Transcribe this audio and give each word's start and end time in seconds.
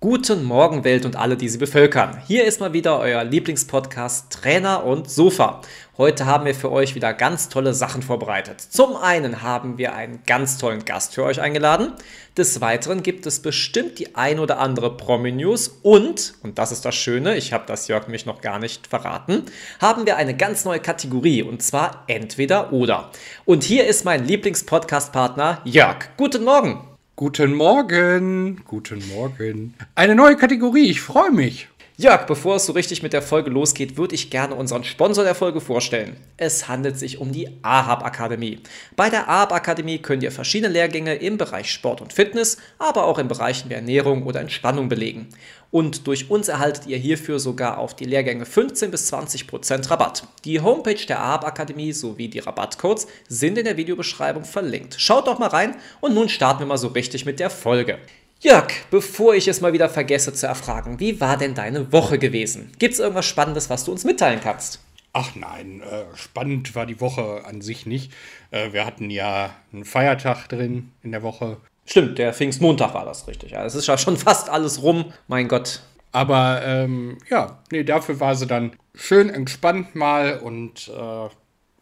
Guten 0.00 0.44
Morgen 0.44 0.84
Welt 0.84 1.04
und 1.04 1.16
alle, 1.16 1.36
die 1.36 1.48
sie 1.48 1.58
bevölkern. 1.58 2.22
Hier 2.24 2.44
ist 2.44 2.60
mal 2.60 2.72
wieder 2.72 3.00
euer 3.00 3.24
Lieblingspodcast 3.24 4.32
Trainer 4.32 4.84
und 4.84 5.10
Sofa. 5.10 5.60
Heute 5.96 6.24
haben 6.24 6.46
wir 6.46 6.54
für 6.54 6.70
euch 6.70 6.94
wieder 6.94 7.12
ganz 7.12 7.48
tolle 7.48 7.74
Sachen 7.74 8.02
vorbereitet. 8.02 8.60
Zum 8.60 8.94
einen 8.94 9.42
haben 9.42 9.76
wir 9.76 9.96
einen 9.96 10.20
ganz 10.24 10.56
tollen 10.56 10.84
Gast 10.84 11.16
für 11.16 11.24
euch 11.24 11.40
eingeladen. 11.40 11.94
Des 12.36 12.60
Weiteren 12.60 13.02
gibt 13.02 13.26
es 13.26 13.42
bestimmt 13.42 13.98
die 13.98 14.14
ein 14.14 14.38
oder 14.38 14.60
andere 14.60 14.96
Promi-News 14.96 15.80
und, 15.82 16.34
und 16.44 16.58
das 16.58 16.70
ist 16.70 16.84
das 16.84 16.94
Schöne, 16.94 17.36
ich 17.36 17.52
habe 17.52 17.64
das 17.66 17.88
Jörg 17.88 18.06
mich 18.06 18.24
noch 18.24 18.40
gar 18.40 18.60
nicht 18.60 18.86
verraten, 18.86 19.46
haben 19.80 20.06
wir 20.06 20.16
eine 20.16 20.36
ganz 20.36 20.64
neue 20.64 20.78
Kategorie 20.78 21.42
und 21.42 21.60
zwar 21.60 22.04
entweder 22.06 22.72
oder. 22.72 23.10
Und 23.44 23.64
hier 23.64 23.84
ist 23.88 24.04
mein 24.04 24.24
Lieblingspodcast-Partner 24.24 25.62
Jörg. 25.64 26.10
Guten 26.16 26.44
Morgen! 26.44 26.97
Guten 27.18 27.52
Morgen, 27.54 28.62
guten 28.64 29.02
Morgen. 29.08 29.74
Eine 29.96 30.14
neue 30.14 30.36
Kategorie, 30.36 30.88
ich 30.88 31.00
freue 31.00 31.32
mich. 31.32 31.66
Jörg, 32.00 32.26
bevor 32.26 32.54
es 32.54 32.66
so 32.66 32.74
richtig 32.74 33.02
mit 33.02 33.12
der 33.12 33.22
Folge 33.22 33.50
losgeht, 33.50 33.96
würde 33.96 34.14
ich 34.14 34.30
gerne 34.30 34.54
unseren 34.54 34.84
Sponsor 34.84 35.24
der 35.24 35.34
Folge 35.34 35.60
vorstellen. 35.60 36.16
Es 36.36 36.68
handelt 36.68 36.96
sich 36.96 37.18
um 37.18 37.32
die 37.32 37.48
AHAB 37.62 38.04
Akademie. 38.04 38.60
Bei 38.94 39.10
der 39.10 39.28
AHAB 39.28 39.50
Akademie 39.50 39.98
könnt 39.98 40.22
ihr 40.22 40.30
verschiedene 40.30 40.72
Lehrgänge 40.72 41.16
im 41.16 41.38
Bereich 41.38 41.72
Sport 41.72 42.00
und 42.00 42.12
Fitness, 42.12 42.58
aber 42.78 43.04
auch 43.04 43.18
in 43.18 43.26
Bereichen 43.26 43.68
wie 43.68 43.74
Ernährung 43.74 44.22
oder 44.26 44.40
Entspannung 44.40 44.88
belegen. 44.88 45.26
Und 45.72 46.06
durch 46.06 46.30
uns 46.30 46.46
erhaltet 46.46 46.86
ihr 46.86 46.98
hierfür 46.98 47.40
sogar 47.40 47.78
auf 47.78 47.96
die 47.96 48.04
Lehrgänge 48.04 48.46
15 48.46 48.92
bis 48.92 49.08
20 49.08 49.48
Prozent 49.48 49.90
Rabatt. 49.90 50.22
Die 50.44 50.60
Homepage 50.60 51.04
der 51.04 51.18
AHAB 51.18 51.46
Akademie 51.46 51.92
sowie 51.92 52.28
die 52.28 52.38
Rabattcodes 52.38 53.08
sind 53.26 53.58
in 53.58 53.64
der 53.64 53.76
Videobeschreibung 53.76 54.44
verlinkt. 54.44 54.94
Schaut 55.00 55.26
doch 55.26 55.40
mal 55.40 55.48
rein 55.48 55.74
und 56.00 56.14
nun 56.14 56.28
starten 56.28 56.60
wir 56.60 56.66
mal 56.66 56.78
so 56.78 56.86
richtig 56.86 57.26
mit 57.26 57.40
der 57.40 57.50
Folge. 57.50 57.98
Jörg, 58.40 58.68
bevor 58.92 59.34
ich 59.34 59.48
es 59.48 59.60
mal 59.60 59.72
wieder 59.72 59.88
vergesse 59.88 60.32
zu 60.32 60.46
erfragen, 60.46 61.00
wie 61.00 61.20
war 61.20 61.36
denn 61.36 61.54
deine 61.54 61.92
Woche 61.92 62.20
gewesen? 62.20 62.70
Gibt 62.78 62.94
es 62.94 63.00
irgendwas 63.00 63.26
Spannendes, 63.26 63.68
was 63.68 63.84
du 63.84 63.90
uns 63.90 64.04
mitteilen 64.04 64.38
kannst? 64.40 64.80
Ach 65.12 65.34
nein, 65.34 65.80
äh, 65.80 66.04
spannend 66.16 66.76
war 66.76 66.86
die 66.86 67.00
Woche 67.00 67.42
an 67.44 67.62
sich 67.62 67.84
nicht. 67.84 68.12
Äh, 68.52 68.72
wir 68.72 68.86
hatten 68.86 69.10
ja 69.10 69.50
einen 69.72 69.84
Feiertag 69.84 70.46
drin 70.46 70.92
in 71.02 71.10
der 71.10 71.24
Woche. 71.24 71.56
Stimmt, 71.84 72.18
der 72.18 72.32
Pfingstmontag 72.32 72.94
war 72.94 73.04
das 73.04 73.26
richtig. 73.26 73.50
Ja, 73.50 73.64
es 73.64 73.74
ist 73.74 73.88
ja 73.88 73.98
schon 73.98 74.16
fast 74.18 74.50
alles 74.50 74.84
rum. 74.84 75.12
Mein 75.26 75.48
Gott. 75.48 75.82
Aber 76.12 76.62
ähm, 76.64 77.18
ja, 77.28 77.58
nee, 77.72 77.82
dafür 77.82 78.20
war 78.20 78.36
sie 78.36 78.46
dann 78.46 78.76
schön 78.94 79.30
entspannt 79.30 79.96
mal 79.96 80.38
und 80.38 80.86
äh, 80.96 81.28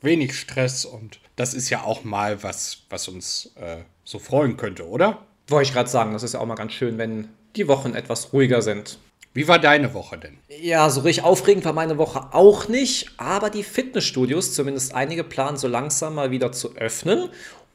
wenig 0.00 0.34
Stress. 0.34 0.86
Und 0.86 1.20
das 1.36 1.52
ist 1.52 1.68
ja 1.68 1.82
auch 1.82 2.02
mal 2.02 2.42
was, 2.42 2.84
was 2.88 3.08
uns 3.08 3.52
äh, 3.56 3.82
so 4.04 4.18
freuen 4.18 4.56
könnte, 4.56 4.88
oder? 4.88 5.18
Wollte 5.48 5.68
ich 5.68 5.74
gerade 5.74 5.88
sagen, 5.88 6.12
das 6.12 6.22
ist 6.22 6.34
ja 6.34 6.40
auch 6.40 6.46
mal 6.46 6.54
ganz 6.54 6.72
schön, 6.72 6.98
wenn 6.98 7.28
die 7.54 7.68
Wochen 7.68 7.94
etwas 7.94 8.32
ruhiger 8.32 8.62
sind. 8.62 8.98
Wie 9.32 9.46
war 9.48 9.58
deine 9.58 9.92
Woche 9.92 10.16
denn? 10.16 10.38
Ja, 10.48 10.88
so 10.88 11.02
richtig 11.02 11.22
aufregend 11.22 11.64
war 11.66 11.74
meine 11.74 11.98
Woche 11.98 12.28
auch 12.32 12.68
nicht, 12.68 13.10
aber 13.18 13.50
die 13.50 13.62
Fitnessstudios, 13.62 14.54
zumindest 14.54 14.94
einige, 14.94 15.24
planen 15.24 15.58
so 15.58 15.68
langsam 15.68 16.14
mal 16.14 16.30
wieder 16.30 16.52
zu 16.52 16.74
öffnen. 16.76 17.28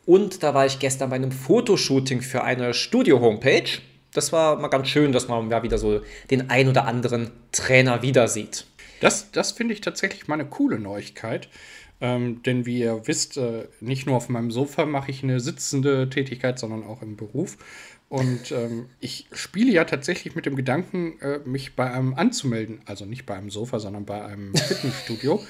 Und 0.07 0.41
da 0.41 0.55
war 0.55 0.65
ich 0.65 0.79
gestern 0.79 1.11
bei 1.11 1.17
einem 1.17 1.31
Fotoshooting 1.31 2.21
für 2.21 2.43
eine 2.43 2.73
Studio-Homepage. 2.73 3.79
Das 4.11 4.33
war 4.33 4.57
mal 4.57 4.69
ganz 4.69 4.87
schön, 4.87 5.11
dass 5.11 5.27
man 5.27 5.51
ja 5.51 5.61
wieder 5.61 5.77
so 5.77 6.01
den 6.31 6.49
ein 6.49 6.67
oder 6.67 6.85
anderen 6.85 7.29
Trainer 7.51 8.01
wieder 8.01 8.27
sieht. 8.27 8.65
Das, 8.99 9.31
das 9.31 9.51
finde 9.51 9.73
ich 9.75 9.81
tatsächlich 9.81 10.27
mal 10.27 10.35
eine 10.35 10.45
coole 10.45 10.79
Neuigkeit. 10.79 11.47
Ähm, 12.01 12.41
denn 12.43 12.65
wie 12.65 12.79
ihr 12.79 13.03
wisst, 13.05 13.37
äh, 13.37 13.67
nicht 13.79 14.07
nur 14.07 14.17
auf 14.17 14.27
meinem 14.27 14.49
Sofa 14.49 14.85
mache 14.85 15.11
ich 15.11 15.23
eine 15.23 15.39
sitzende 15.39 16.09
Tätigkeit, 16.09 16.57
sondern 16.57 16.83
auch 16.83 17.03
im 17.03 17.15
Beruf. 17.15 17.57
Und 18.09 18.51
ähm, 18.51 18.87
ich 18.99 19.27
spiele 19.31 19.71
ja 19.71 19.85
tatsächlich 19.85 20.35
mit 20.35 20.45
dem 20.45 20.55
Gedanken, 20.55 21.17
äh, 21.21 21.39
mich 21.45 21.75
bei 21.75 21.89
einem 21.89 22.13
anzumelden. 22.15 22.81
Also 22.85 23.05
nicht 23.05 23.25
bei 23.25 23.35
einem 23.35 23.49
Sofa, 23.49 23.79
sondern 23.79 24.05
bei 24.05 24.25
einem 24.25 24.53
Fitnessstudio. 24.55 25.41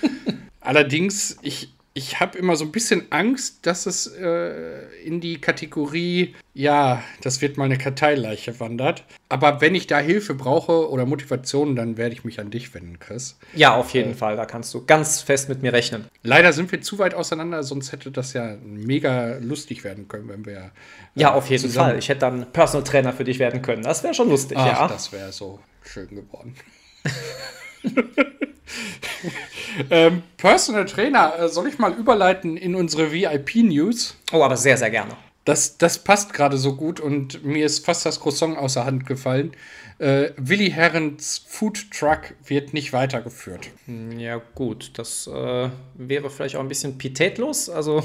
Allerdings, 0.60 1.40
ich, 1.42 1.74
ich 1.94 2.22
habe 2.22 2.38
immer 2.38 2.56
so 2.56 2.64
ein 2.64 2.72
bisschen 2.72 3.12
Angst, 3.12 3.66
dass 3.66 3.86
es 3.86 4.08
äh, 4.08 4.86
in 5.04 5.20
die 5.20 5.42
Kategorie, 5.42 6.36
ja, 6.54 7.04
das 7.22 7.42
wird 7.42 7.58
mal 7.58 7.66
eine 7.66 7.78
Karteileiche 7.78 8.62
wandert. 8.62 9.04
Aber 9.28 9.60
wenn 9.60 9.76
ich 9.76 9.88
da 9.88 10.00
Hilfe 10.00 10.34
brauche 10.34 10.90
oder 10.90 11.06
Motivation, 11.06 11.76
dann 11.76 11.98
werde 11.98 12.14
ich 12.14 12.24
mich 12.24 12.40
an 12.40 12.50
dich 12.50 12.74
wenden, 12.74 13.00
Chris. 13.00 13.38
Ja, 13.54 13.76
auf 13.76 13.94
jeden 13.94 14.12
äh, 14.12 14.16
Fall. 14.16 14.38
Da 14.38 14.46
kannst 14.46 14.74
du 14.74 14.86
ganz 14.86 15.22
fest 15.22 15.50
mit 15.50 15.62
mir 15.62 15.74
rechnen. 15.74 16.08
Leider 16.24 16.54
sind 16.54 16.72
wir 16.72 16.82
zu 16.82 16.98
weit 16.98 17.14
auseinander, 17.14 17.62
sonst 17.64 17.92
hätte 17.92 18.10
das 18.10 18.32
ja 18.32 18.56
mega 18.64 19.38
lustig 19.42 19.84
werden 19.84 20.08
können, 20.08 20.30
wenn 20.30 20.46
wir. 20.46 20.58
Äh, 20.58 20.70
ja, 21.16 21.34
auf 21.34 21.50
jeden 21.50 21.70
Fall. 21.70 22.00
Ich 22.00 22.08
hätte 22.08 22.22
dann 22.22 22.54
Personal 22.54 22.86
Trainer 22.86 23.12
für 23.12 23.26
dich 23.26 23.38
werden 23.38 23.62
können. 23.62 23.84
Das 23.84 24.02
wäre 24.02 24.14
schon 24.14 24.30
lustig, 24.30 24.58
Ach, 24.58 24.66
ja. 24.66 24.88
Das 24.88 25.12
wäre 25.12 25.34
so 25.34 25.60
schön 25.84 26.08
geworden. 26.08 26.56
ähm, 29.90 30.24
Personal 30.38 30.86
Trainer, 30.86 31.40
äh, 31.40 31.50
soll 31.50 31.68
ich 31.68 31.80
mal 31.80 31.94
überleiten 31.94 32.58
in 32.58 32.76
unsere 32.76 33.12
VIP-News? 33.12 34.18
Oh, 34.32 34.44
aber 34.44 34.58
sehr, 34.58 34.78
sehr 34.78 34.90
gerne. 34.90 35.16
Das, 35.46 35.78
das 35.78 36.04
passt 36.04 36.34
gerade 36.34 36.58
so 36.58 36.76
gut 36.76 37.00
und 37.00 37.44
mir 37.44 37.66
ist 37.66 37.84
fast 37.84 38.06
das 38.06 38.20
Croissant 38.20 38.58
außer 38.58 38.86
Hand 38.86 39.08
gefallen. 39.08 39.54
Äh, 39.98 40.32
Willi 40.38 40.70
Herrens 40.70 41.44
Food 41.48 41.92
Truck 41.92 42.36
wird 42.46 42.74
nicht 42.74 42.94
weitergeführt. 42.94 43.70
Ja, 44.18 44.42
gut, 44.56 44.92
das 44.96 45.28
äh, 45.28 45.70
wäre 45.96 46.30
vielleicht 46.30 46.56
auch 46.56 46.62
ein 46.62 46.68
bisschen 46.68 46.98
pietätlos. 46.98 47.70
Also 47.70 48.04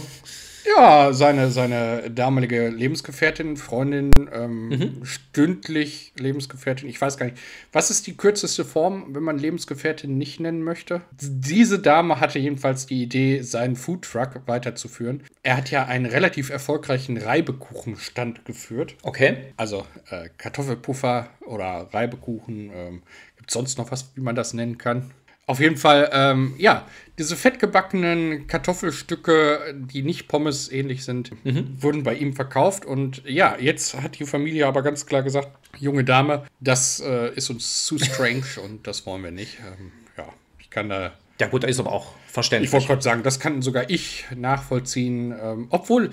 ja, 0.67 1.13
seine, 1.13 1.51
seine 1.51 2.11
damalige 2.11 2.69
Lebensgefährtin, 2.69 3.57
Freundin, 3.57 4.11
ähm, 4.33 4.69
mhm. 4.69 5.05
stündlich 5.05 6.13
Lebensgefährtin, 6.19 6.89
ich 6.89 7.01
weiß 7.01 7.17
gar 7.17 7.27
nicht. 7.27 7.39
Was 7.73 7.91
ist 7.91 8.07
die 8.07 8.17
kürzeste 8.17 8.65
Form, 8.65 9.15
wenn 9.15 9.23
man 9.23 9.39
Lebensgefährtin 9.39 10.19
nicht 10.19 10.41
nennen 10.41 10.63
möchte? 10.63 11.03
Diese 11.21 11.79
Dame 11.79 12.21
hatte 12.21 12.39
jedenfalls 12.39 12.87
die 12.87 13.03
Idee, 13.03 13.43
seinen 13.43 13.77
Foodtruck 13.77 14.43
weiterzuführen. 14.47 15.23
Er 15.43 15.57
hat 15.57 15.71
ja 15.71 15.87
einen 15.87 16.07
relativ 16.07 16.51
erfolgreichen 16.51 17.17
Reibekuchenstand 17.17 18.45
geführt. 18.45 18.97
Okay. 19.03 19.37
Also 19.57 19.87
äh, 20.11 20.29
Kartoffelpuffer 20.37 21.29
oder 21.47 21.89
Reibekuchen. 21.93 22.71
Ähm, 22.75 23.03
Gibt 23.37 23.51
es 23.51 23.55
sonst 23.55 23.79
noch 23.79 23.91
was, 23.91 24.11
wie 24.15 24.21
man 24.21 24.35
das 24.35 24.55
nennen 24.55 24.79
kann? 24.79 25.11
Auf 25.47 25.61
jeden 25.61 25.77
Fall, 25.77 26.11
ähm, 26.13 26.55
ja, 26.59 26.87
diese 27.19 27.37
fettgebackenen 27.37 28.47
Kartoffelstücke, 28.47 29.75
die 29.75 30.03
nicht 30.03 30.29
Pommes 30.29 30.71
ähnlich 30.71 31.05
sind, 31.05 31.33
mhm. 31.45 31.81
wurden 31.81 32.03
bei 32.03 32.15
ihm 32.15 32.35
verkauft. 32.35 32.85
Und 32.85 33.23
ja, 33.25 33.57
jetzt 33.59 33.95
hat 33.95 34.19
die 34.19 34.27
Familie 34.27 34.67
aber 34.67 34.83
ganz 34.83 35.07
klar 35.07 35.23
gesagt, 35.23 35.49
junge 35.79 36.05
Dame, 36.05 36.45
das 36.61 37.01
äh, 37.01 37.33
ist 37.35 37.49
uns 37.49 37.87
zu 37.87 37.99
strange 37.99 38.45
und 38.65 38.87
das 38.87 39.07
wollen 39.07 39.23
wir 39.23 39.31
nicht. 39.31 39.59
Ähm, 39.61 39.93
ja, 40.19 40.27
ich 40.59 40.69
kann 40.69 40.89
da 40.89 41.13
ja, 41.39 41.49
gut, 41.49 41.65
da 41.65 41.69
ist 41.69 41.79
aber 41.79 41.93
auch 41.93 42.13
verständlich. 42.27 42.69
Ich 42.69 42.73
wollte 42.73 42.87
gerade 42.87 43.03
sagen, 43.03 43.23
das 43.23 43.39
kann 43.41 43.61
sogar 43.61 43.91
ich 43.91 44.25
nachvollziehen. 44.35 45.35
Ähm, 45.39 45.67
obwohl, 45.71 46.11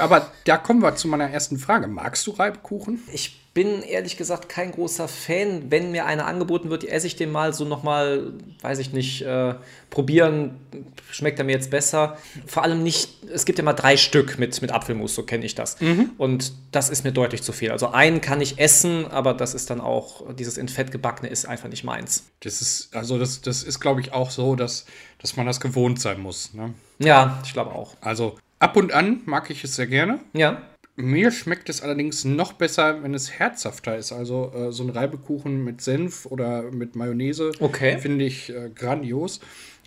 aber 0.00 0.32
da 0.44 0.56
kommen 0.56 0.82
wir 0.82 0.96
zu 0.96 1.08
meiner 1.08 1.28
ersten 1.28 1.58
Frage. 1.58 1.88
Magst 1.88 2.26
du 2.26 2.30
Reibkuchen? 2.30 3.02
Ich 3.12 3.41
bin 3.54 3.82
ehrlich 3.82 4.16
gesagt 4.16 4.48
kein 4.48 4.72
großer 4.72 5.08
Fan. 5.08 5.70
Wenn 5.70 5.90
mir 5.90 6.06
einer 6.06 6.26
angeboten 6.26 6.70
wird, 6.70 6.84
esse 6.84 7.06
ich 7.06 7.16
den 7.16 7.30
mal 7.30 7.52
so 7.52 7.66
nochmal, 7.66 8.32
weiß 8.62 8.78
ich 8.78 8.92
nicht, 8.92 9.22
äh, 9.22 9.54
probieren. 9.90 10.56
Schmeckt 11.10 11.38
er 11.38 11.44
mir 11.44 11.52
jetzt 11.52 11.70
besser? 11.70 12.16
Vor 12.46 12.62
allem 12.62 12.82
nicht, 12.82 13.10
es 13.30 13.44
gibt 13.44 13.58
ja 13.58 13.64
mal 13.64 13.74
drei 13.74 13.98
Stück 13.98 14.38
mit, 14.38 14.60
mit 14.62 14.72
Apfelmus, 14.72 15.14
so 15.14 15.24
kenne 15.24 15.44
ich 15.44 15.54
das. 15.54 15.78
Mhm. 15.80 16.12
Und 16.16 16.52
das 16.72 16.88
ist 16.88 17.04
mir 17.04 17.12
deutlich 17.12 17.42
zu 17.42 17.52
viel. 17.52 17.70
Also 17.70 17.88
einen 17.88 18.22
kann 18.22 18.40
ich 18.40 18.58
essen, 18.58 19.06
aber 19.06 19.34
das 19.34 19.52
ist 19.52 19.68
dann 19.68 19.82
auch, 19.82 20.34
dieses 20.34 20.56
in 20.56 20.68
Fett 20.68 20.90
gebackene 20.90 21.28
ist 21.28 21.44
einfach 21.44 21.68
nicht 21.68 21.84
meins. 21.84 22.24
Das 22.40 22.62
ist, 22.62 22.96
also 22.96 23.18
das, 23.18 23.42
das 23.42 23.62
ist, 23.62 23.80
glaube 23.80 24.00
ich, 24.00 24.12
auch 24.12 24.30
so, 24.30 24.56
dass, 24.56 24.86
dass 25.18 25.36
man 25.36 25.44
das 25.44 25.60
gewohnt 25.60 26.00
sein 26.00 26.20
muss. 26.20 26.54
Ne? 26.54 26.72
Ja, 26.98 27.38
ich 27.44 27.52
glaube 27.52 27.72
auch. 27.72 27.96
Also 28.00 28.38
ab 28.58 28.76
und 28.76 28.92
an 28.92 29.20
mag 29.26 29.50
ich 29.50 29.62
es 29.62 29.76
sehr 29.76 29.86
gerne. 29.86 30.20
Ja. 30.32 30.62
Mir 30.94 31.30
schmeckt 31.30 31.68
es 31.70 31.80
allerdings 31.80 32.24
noch 32.24 32.52
besser, 32.52 33.02
wenn 33.02 33.14
es 33.14 33.38
herzhafter 33.38 33.96
ist. 33.96 34.12
Also 34.12 34.52
äh, 34.54 34.72
so 34.72 34.82
ein 34.82 34.90
Reibekuchen 34.90 35.64
mit 35.64 35.80
Senf 35.80 36.26
oder 36.26 36.70
mit 36.70 36.96
Mayonnaise 36.96 37.52
okay. 37.60 37.98
finde 37.98 38.26
ich 38.26 38.50
äh, 38.50 38.70
grandios. 38.74 39.40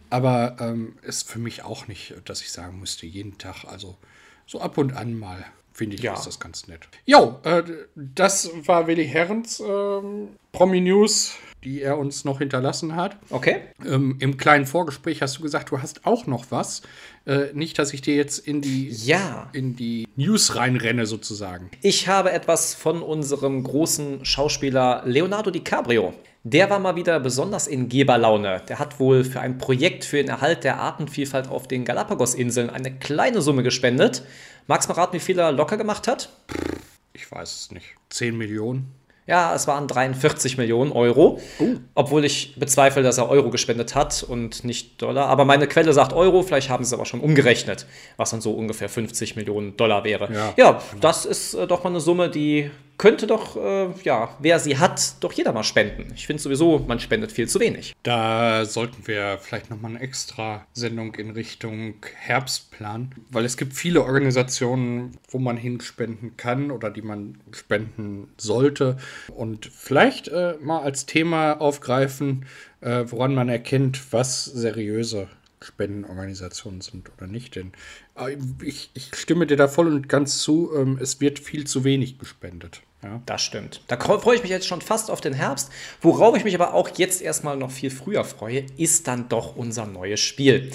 Aber 0.10 0.58
ähm, 0.60 0.98
ist 1.04 1.30
für 1.30 1.40
mich 1.40 1.64
auch 1.64 1.88
nicht, 1.88 2.16
dass 2.26 2.42
ich 2.42 2.52
sagen 2.52 2.80
müsste, 2.80 3.06
jeden 3.06 3.38
Tag. 3.38 3.66
Also 3.66 3.98
so 4.46 4.62
ab 4.62 4.78
und 4.78 4.94
an 4.96 5.18
mal 5.18 5.46
finde 5.74 5.98
ich, 5.98 6.02
ja. 6.02 6.14
ist 6.14 6.26
das 6.26 6.40
ganz 6.40 6.68
nett. 6.68 6.88
Jo, 7.06 7.40
äh, 7.44 7.64
das 7.96 8.50
war 8.66 8.88
Willi 8.88 9.06
Herrens 9.06 9.60
ähm, 9.60 10.30
Promi 10.54 10.82
News 10.82 11.36
die 11.66 11.82
er 11.82 11.98
uns 11.98 12.24
noch 12.24 12.38
hinterlassen 12.38 12.96
hat. 12.96 13.18
Okay. 13.30 13.58
Ähm, 13.86 14.18
Im 14.20 14.38
kleinen 14.38 14.66
Vorgespräch 14.66 15.22
hast 15.22 15.38
du 15.38 15.42
gesagt, 15.42 15.72
du 15.72 15.82
hast 15.82 16.06
auch 16.06 16.28
noch 16.28 16.46
was. 16.52 16.84
Äh, 17.26 17.48
nicht, 17.54 17.80
dass 17.80 17.92
ich 17.92 18.02
dir 18.02 18.16
jetzt 18.16 18.38
in 18.38 18.62
die, 18.62 18.90
ja. 18.90 19.50
in 19.52 19.76
die 19.76 20.08
News 20.16 20.56
reinrenne, 20.56 21.08
sozusagen. 21.08 21.72
Ich 21.82 22.08
habe 22.08 22.32
etwas 22.32 22.76
von 22.76 23.02
unserem 23.02 23.64
großen 23.64 24.24
Schauspieler 24.24 25.02
Leonardo 25.06 25.50
DiCaprio. 25.50 26.14
Der 26.44 26.70
war 26.70 26.78
mal 26.78 26.96
wieder 26.96 27.20
besonders 27.20 27.66
in 27.66 27.90
Geberlaune. 27.90 28.62
Der 28.70 28.78
hat 28.78 29.00
wohl 29.00 29.24
für 29.24 29.40
ein 29.40 29.58
Projekt 29.58 30.06
für 30.06 30.18
den 30.18 30.28
Erhalt 30.28 30.64
der 30.64 30.78
Artenvielfalt 30.78 31.50
auf 31.50 31.68
den 31.68 31.86
Galapagos-Inseln 31.86 32.70
eine 32.70 32.96
kleine 32.96 33.42
Summe 33.42 33.64
gespendet. 33.64 34.24
Magst 34.68 34.88
du 34.88 34.94
mal 34.94 35.02
raten, 35.02 35.14
wie 35.14 35.20
viel 35.20 35.40
er 35.40 35.52
locker 35.52 35.78
gemacht 35.78 36.08
hat? 36.08 36.30
Ich 37.14 37.32
weiß 37.32 37.52
es 37.52 37.72
nicht. 37.72 37.96
10 38.10 38.38
Millionen? 38.38 38.94
Ja, 39.28 39.56
es 39.56 39.66
waren 39.66 39.88
43 39.88 40.58
Millionen 40.58 40.92
Euro, 40.92 41.40
obwohl 41.96 42.26
ich 42.26 42.56
bezweifle, 42.58 43.02
dass 43.02 43.18
er 43.18 43.28
Euro 43.28 43.50
gespendet 43.50 43.96
hat 43.96 44.22
und 44.22 44.64
nicht 44.64 45.02
Dollar. 45.02 45.28
Aber 45.28 45.46
meine 45.46 45.68
Quelle 45.68 45.94
sagt 45.94 46.14
Euro, 46.14 46.44
vielleicht 46.44 46.70
haben 46.70 46.84
sie 46.84 46.90
es 46.90 46.94
aber 46.94 47.06
schon 47.06 47.22
umgerechnet, 47.22 47.88
was 48.18 48.30
dann 48.30 48.42
so 48.42 48.52
ungefähr 48.52 48.88
50 48.88 49.36
Millionen 49.36 49.78
Dollar 49.78 50.04
wäre. 50.04 50.32
Ja. 50.32 50.54
ja 50.58 50.82
das 51.02 51.26
ist 51.26 51.56
äh, 51.56 51.66
doch 51.66 51.84
mal 51.84 51.90
eine 51.90 52.02
Summe, 52.02 52.30
die 52.30 52.70
könnte 52.98 53.28
doch, 53.28 53.58
äh, 53.58 53.90
ja, 54.04 54.36
wer 54.40 54.60
sie 54.60 54.78
hat, 54.78 55.16
doch 55.22 55.34
jeder 55.34 55.54
mal 55.54 55.64
spenden. 55.64 56.12
Ich 56.16 56.28
finde 56.28 56.42
sowieso, 56.42 56.80
man 56.80 57.00
spendet 57.00 57.32
viel 57.32 57.48
zu 57.48 57.60
wenig. 57.60 57.96
Da 58.04 58.66
sollten 58.66 59.08
wir 59.08 59.38
vielleicht 59.42 59.70
nochmal 59.70 59.92
eine 59.92 60.02
extra 60.02 60.66
Sendung 60.74 61.16
in 61.16 61.32
Richtung 61.32 61.96
Herbst 62.16 62.72
planen, 62.72 63.14
weil 63.30 63.46
es 63.46 63.58
gibt 63.58 63.74
viele 63.74 64.04
Organisationen, 64.04 65.18
wo 65.30 65.40
man 65.40 65.58
hinspenden 65.58 66.38
kann 66.38 66.72
oder 66.72 66.90
die 66.90 67.02
man 67.02 67.38
spenden 67.52 68.30
sollte. 68.38 68.98
Und 69.34 69.66
vielleicht 69.66 70.28
äh, 70.30 70.56
mal 70.62 70.80
als 70.82 71.06
Thema 71.06 71.54
aufgreifen, 71.54 72.46
äh, 72.82 73.04
woran 73.08 73.36
man 73.36 73.50
erkennt, 73.50 74.14
was 74.14 74.46
seriöse 74.46 75.28
Spendenorganisationen 75.66 76.82
sind 76.82 77.12
oder 77.18 77.28
nicht. 77.28 77.56
Denn 77.56 77.74
äh, 78.18 78.38
ich, 78.64 78.92
ich 78.94 79.16
stimme 79.16 79.48
dir 79.48 79.58
da 79.58 79.68
voll 79.68 79.88
und 79.88 80.08
ganz 80.08 80.40
zu, 80.40 80.72
ähm, 80.76 80.98
es 81.02 81.20
wird 81.22 81.40
viel 81.40 81.66
zu 81.66 81.84
wenig 81.84 82.20
gespendet. 82.20 82.82
Ja. 83.04 83.22
Das 83.26 83.42
stimmt. 83.42 83.82
Da 83.88 84.00
freue 84.00 84.36
ich 84.36 84.42
mich 84.42 84.52
jetzt 84.52 84.68
schon 84.68 84.82
fast 84.82 85.12
auf 85.12 85.22
den 85.22 85.34
Herbst. 85.34 85.72
Worauf 86.02 86.36
ich 86.36 86.44
mich 86.44 86.56
aber 86.56 86.74
auch 86.74 86.90
jetzt 86.98 87.22
erstmal 87.22 87.56
noch 87.58 87.72
viel 87.72 87.92
früher 87.92 88.24
freue, 88.24 88.66
ist 88.78 89.08
dann 89.08 89.30
doch 89.30 89.56
unser 89.56 89.86
neues 89.86 90.20
Spiel. 90.20 90.72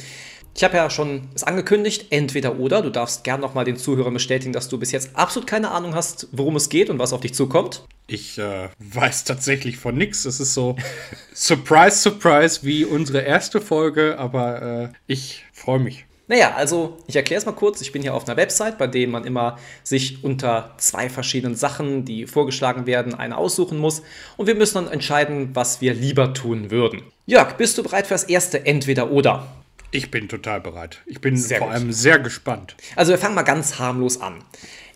Ich 0.54 0.64
habe 0.64 0.76
ja 0.76 0.90
schon 0.90 1.28
es 1.34 1.44
angekündigt, 1.44 2.06
entweder 2.10 2.58
oder. 2.58 2.82
Du 2.82 2.90
darfst 2.90 3.24
gern 3.24 3.40
noch 3.40 3.54
mal 3.54 3.64
den 3.64 3.76
Zuhörern 3.76 4.12
bestätigen, 4.12 4.52
dass 4.52 4.68
du 4.68 4.78
bis 4.78 4.92
jetzt 4.92 5.14
absolut 5.14 5.46
keine 5.46 5.70
Ahnung 5.70 5.94
hast, 5.94 6.28
worum 6.32 6.56
es 6.56 6.68
geht 6.68 6.90
und 6.90 6.98
was 6.98 7.12
auf 7.12 7.20
dich 7.20 7.34
zukommt. 7.34 7.84
Ich 8.06 8.38
äh, 8.38 8.68
weiß 8.78 9.24
tatsächlich 9.24 9.76
von 9.76 9.96
nichts. 9.96 10.24
Es 10.24 10.40
ist 10.40 10.54
so 10.54 10.76
Surprise, 11.34 11.96
Surprise 11.96 12.60
wie 12.62 12.84
unsere 12.84 13.20
erste 13.20 13.60
Folge, 13.60 14.18
aber 14.18 14.62
äh, 14.62 14.88
ich 15.06 15.44
freue 15.52 15.78
mich. 15.78 16.06
Naja, 16.30 16.54
also 16.54 16.96
ich 17.08 17.16
erkläre 17.16 17.40
es 17.40 17.46
mal 17.46 17.52
kurz. 17.52 17.80
Ich 17.80 17.90
bin 17.90 18.02
hier 18.02 18.14
auf 18.14 18.28
einer 18.28 18.36
Website, 18.36 18.78
bei 18.78 18.86
der 18.86 19.08
man 19.08 19.24
immer 19.24 19.58
sich 19.82 20.22
unter 20.22 20.74
zwei 20.78 21.08
verschiedenen 21.08 21.56
Sachen, 21.56 22.04
die 22.04 22.26
vorgeschlagen 22.26 22.86
werden, 22.86 23.14
eine 23.14 23.36
aussuchen 23.36 23.78
muss. 23.78 24.02
Und 24.36 24.46
wir 24.46 24.54
müssen 24.54 24.76
dann 24.76 24.92
entscheiden, 24.92 25.50
was 25.54 25.80
wir 25.80 25.92
lieber 25.92 26.32
tun 26.32 26.70
würden. 26.70 27.02
Jörg, 27.26 27.54
bist 27.56 27.78
du 27.78 27.82
bereit 27.82 28.06
für 28.06 28.14
das 28.14 28.22
erste 28.22 28.64
Entweder-Oder? 28.64 29.44
Ich 29.92 30.10
bin 30.10 30.28
total 30.28 30.60
bereit. 30.60 31.00
Ich 31.06 31.20
bin 31.20 31.36
Sehr 31.36 31.58
vor 31.58 31.68
gut. 31.68 31.76
allem 31.76 31.92
sehr 31.92 32.18
gespannt. 32.18 32.76
Also 32.96 33.10
wir 33.10 33.18
fangen 33.18 33.34
mal 33.34 33.42
ganz 33.42 33.78
harmlos 33.78 34.20
an. 34.20 34.44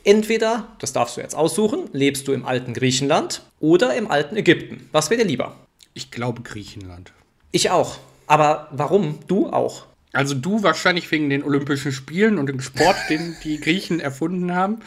Entweder, 0.05 0.69
das 0.79 0.93
darfst 0.93 1.17
du 1.17 1.21
jetzt 1.21 1.35
aussuchen, 1.35 1.89
lebst 1.93 2.29
du 2.29 2.33
im 2.33 2.45
alten 2.45 2.75
Griechenland 2.75 3.43
oder 3.59 3.95
im 3.97 4.11
alten 4.11 4.37
Ägypten. 4.37 4.89
Was 4.93 5.11
wäre 5.11 5.23
dir 5.23 5.27
lieber? 5.27 5.57
Ich 5.95 6.11
glaube 6.11 6.43
Griechenland. 6.43 7.13
Ich 7.51 7.71
auch. 7.71 7.99
Aber 8.27 8.69
warum 8.71 9.19
du 9.27 9.51
auch? 9.51 9.87
Also 10.13 10.35
du 10.35 10.63
wahrscheinlich 10.63 11.11
wegen 11.11 11.29
den 11.29 11.43
Olympischen 11.43 11.91
Spielen 11.91 12.39
und 12.39 12.47
dem 12.47 12.61
Sport, 12.61 12.97
den 13.09 13.35
die 13.43 13.59
Griechen 13.61 13.99
erfunden 13.99 14.55
haben. 14.55 14.79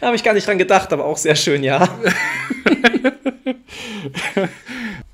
Da 0.00 0.06
habe 0.08 0.16
ich 0.16 0.24
gar 0.24 0.34
nicht 0.34 0.46
dran 0.46 0.58
gedacht, 0.58 0.92
aber 0.92 1.04
auch 1.04 1.18
sehr 1.18 1.36
schön, 1.36 1.62
ja. 1.62 1.88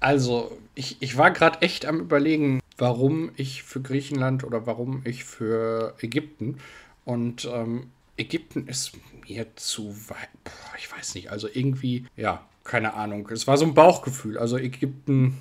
Also 0.00 0.56
ich, 0.74 0.96
ich 1.00 1.16
war 1.16 1.30
gerade 1.32 1.60
echt 1.62 1.84
am 1.84 2.00
überlegen, 2.00 2.60
warum 2.78 3.32
ich 3.36 3.64
für 3.64 3.82
Griechenland 3.82 4.44
oder 4.44 4.66
warum 4.66 5.02
ich 5.04 5.24
für 5.24 5.94
Ägypten. 6.00 6.58
Und 7.04 7.48
ähm, 7.52 7.90
Ägypten 8.16 8.66
ist 8.66 8.92
mir 9.28 9.46
zu 9.56 9.94
weit. 10.08 10.28
Boah, 10.44 10.76
ich 10.78 10.90
weiß 10.90 11.14
nicht. 11.16 11.30
Also 11.30 11.48
irgendwie, 11.52 12.06
ja, 12.16 12.46
keine 12.64 12.94
Ahnung. 12.94 13.28
Es 13.32 13.46
war 13.46 13.56
so 13.56 13.66
ein 13.66 13.74
Bauchgefühl. 13.74 14.38
Also 14.38 14.56
Ägypten 14.56 15.38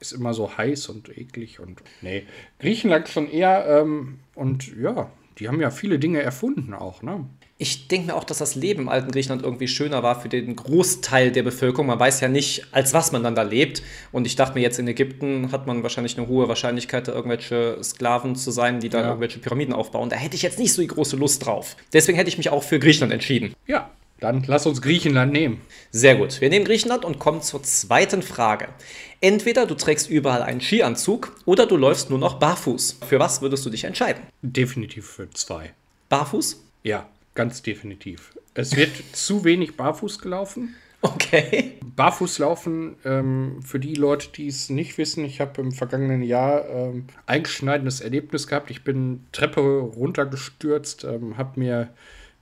ist 0.00 0.12
immer 0.12 0.34
so 0.34 0.56
heiß 0.56 0.88
und 0.88 1.16
eklig 1.16 1.60
und. 1.60 1.82
Nee. 2.02 2.26
Griechenland 2.58 3.08
schon 3.08 3.30
eher. 3.30 3.66
Ähm, 3.66 4.20
und 4.34 4.74
ja, 4.76 5.10
die 5.38 5.48
haben 5.48 5.60
ja 5.60 5.70
viele 5.70 5.98
Dinge 5.98 6.22
erfunden 6.22 6.74
auch, 6.74 7.02
ne? 7.02 7.24
Ich 7.60 7.88
denke 7.88 8.06
mir 8.06 8.14
auch, 8.14 8.22
dass 8.22 8.38
das 8.38 8.54
Leben 8.54 8.82
im 8.82 8.88
alten 8.88 9.10
Griechenland 9.10 9.42
irgendwie 9.42 9.66
schöner 9.66 10.04
war 10.04 10.20
für 10.20 10.28
den 10.28 10.54
Großteil 10.54 11.32
der 11.32 11.42
Bevölkerung. 11.42 11.88
Man 11.88 11.98
weiß 11.98 12.20
ja 12.20 12.28
nicht, 12.28 12.66
als 12.70 12.94
was 12.94 13.10
man 13.10 13.24
dann 13.24 13.34
da 13.34 13.42
lebt. 13.42 13.82
Und 14.12 14.28
ich 14.28 14.36
dachte 14.36 14.54
mir, 14.54 14.60
jetzt 14.60 14.78
in 14.78 14.86
Ägypten 14.86 15.50
hat 15.50 15.66
man 15.66 15.82
wahrscheinlich 15.82 16.16
eine 16.16 16.28
hohe 16.28 16.46
Wahrscheinlichkeit, 16.46 17.08
da 17.08 17.12
irgendwelche 17.12 17.82
Sklaven 17.82 18.36
zu 18.36 18.52
sein, 18.52 18.78
die 18.78 18.88
da 18.88 19.00
Ja. 19.00 19.06
irgendwelche 19.08 19.40
Pyramiden 19.40 19.74
aufbauen. 19.74 20.08
Da 20.08 20.14
hätte 20.14 20.36
ich 20.36 20.42
jetzt 20.42 20.60
nicht 20.60 20.72
so 20.72 20.82
die 20.82 20.86
große 20.86 21.16
Lust 21.16 21.44
drauf. 21.44 21.74
Deswegen 21.92 22.16
hätte 22.16 22.28
ich 22.28 22.38
mich 22.38 22.48
auch 22.50 22.62
für 22.62 22.78
Griechenland 22.78 23.12
entschieden. 23.12 23.54
Ja, 23.66 23.90
dann 24.20 24.44
lass 24.46 24.64
uns 24.66 24.80
Griechenland 24.80 25.32
nehmen. 25.32 25.60
Sehr 25.90 26.14
gut. 26.14 26.40
Wir 26.40 26.50
nehmen 26.50 26.64
Griechenland 26.64 27.04
und 27.04 27.18
kommen 27.18 27.42
zur 27.42 27.64
zweiten 27.64 28.22
Frage. 28.22 28.68
Entweder 29.20 29.66
du 29.66 29.74
trägst 29.74 30.08
überall 30.08 30.42
einen 30.42 30.60
Skianzug 30.60 31.36
oder 31.44 31.66
du 31.66 31.76
läufst 31.76 32.08
nur 32.08 32.20
noch 32.20 32.34
barfuß. 32.38 32.98
Für 33.08 33.18
was 33.18 33.42
würdest 33.42 33.66
du 33.66 33.70
dich 33.70 33.82
entscheiden? 33.82 34.22
Definitiv 34.42 35.08
für 35.08 35.28
zwei. 35.30 35.72
Barfuß? 36.08 36.62
Ja, 36.84 37.08
ganz 37.38 37.62
definitiv. 37.62 38.36
Es 38.54 38.76
wird 38.76 38.90
zu 39.12 39.44
wenig 39.44 39.76
barfuß 39.76 40.18
gelaufen. 40.18 40.74
Okay. 41.02 41.78
Barfußlaufen, 41.94 42.96
ähm, 43.04 43.62
für 43.62 43.78
die 43.78 43.94
Leute, 43.94 44.30
die 44.34 44.48
es 44.48 44.68
nicht 44.70 44.98
wissen, 44.98 45.24
ich 45.24 45.40
habe 45.40 45.60
im 45.60 45.70
vergangenen 45.70 46.22
Jahr 46.22 46.68
ähm, 46.68 47.06
einschneidendes 47.26 48.00
Erlebnis 48.00 48.48
gehabt. 48.48 48.72
Ich 48.72 48.82
bin 48.82 49.24
Treppe 49.30 49.60
runtergestürzt, 49.60 51.04
ähm, 51.04 51.36
habe 51.36 51.60
mir 51.60 51.90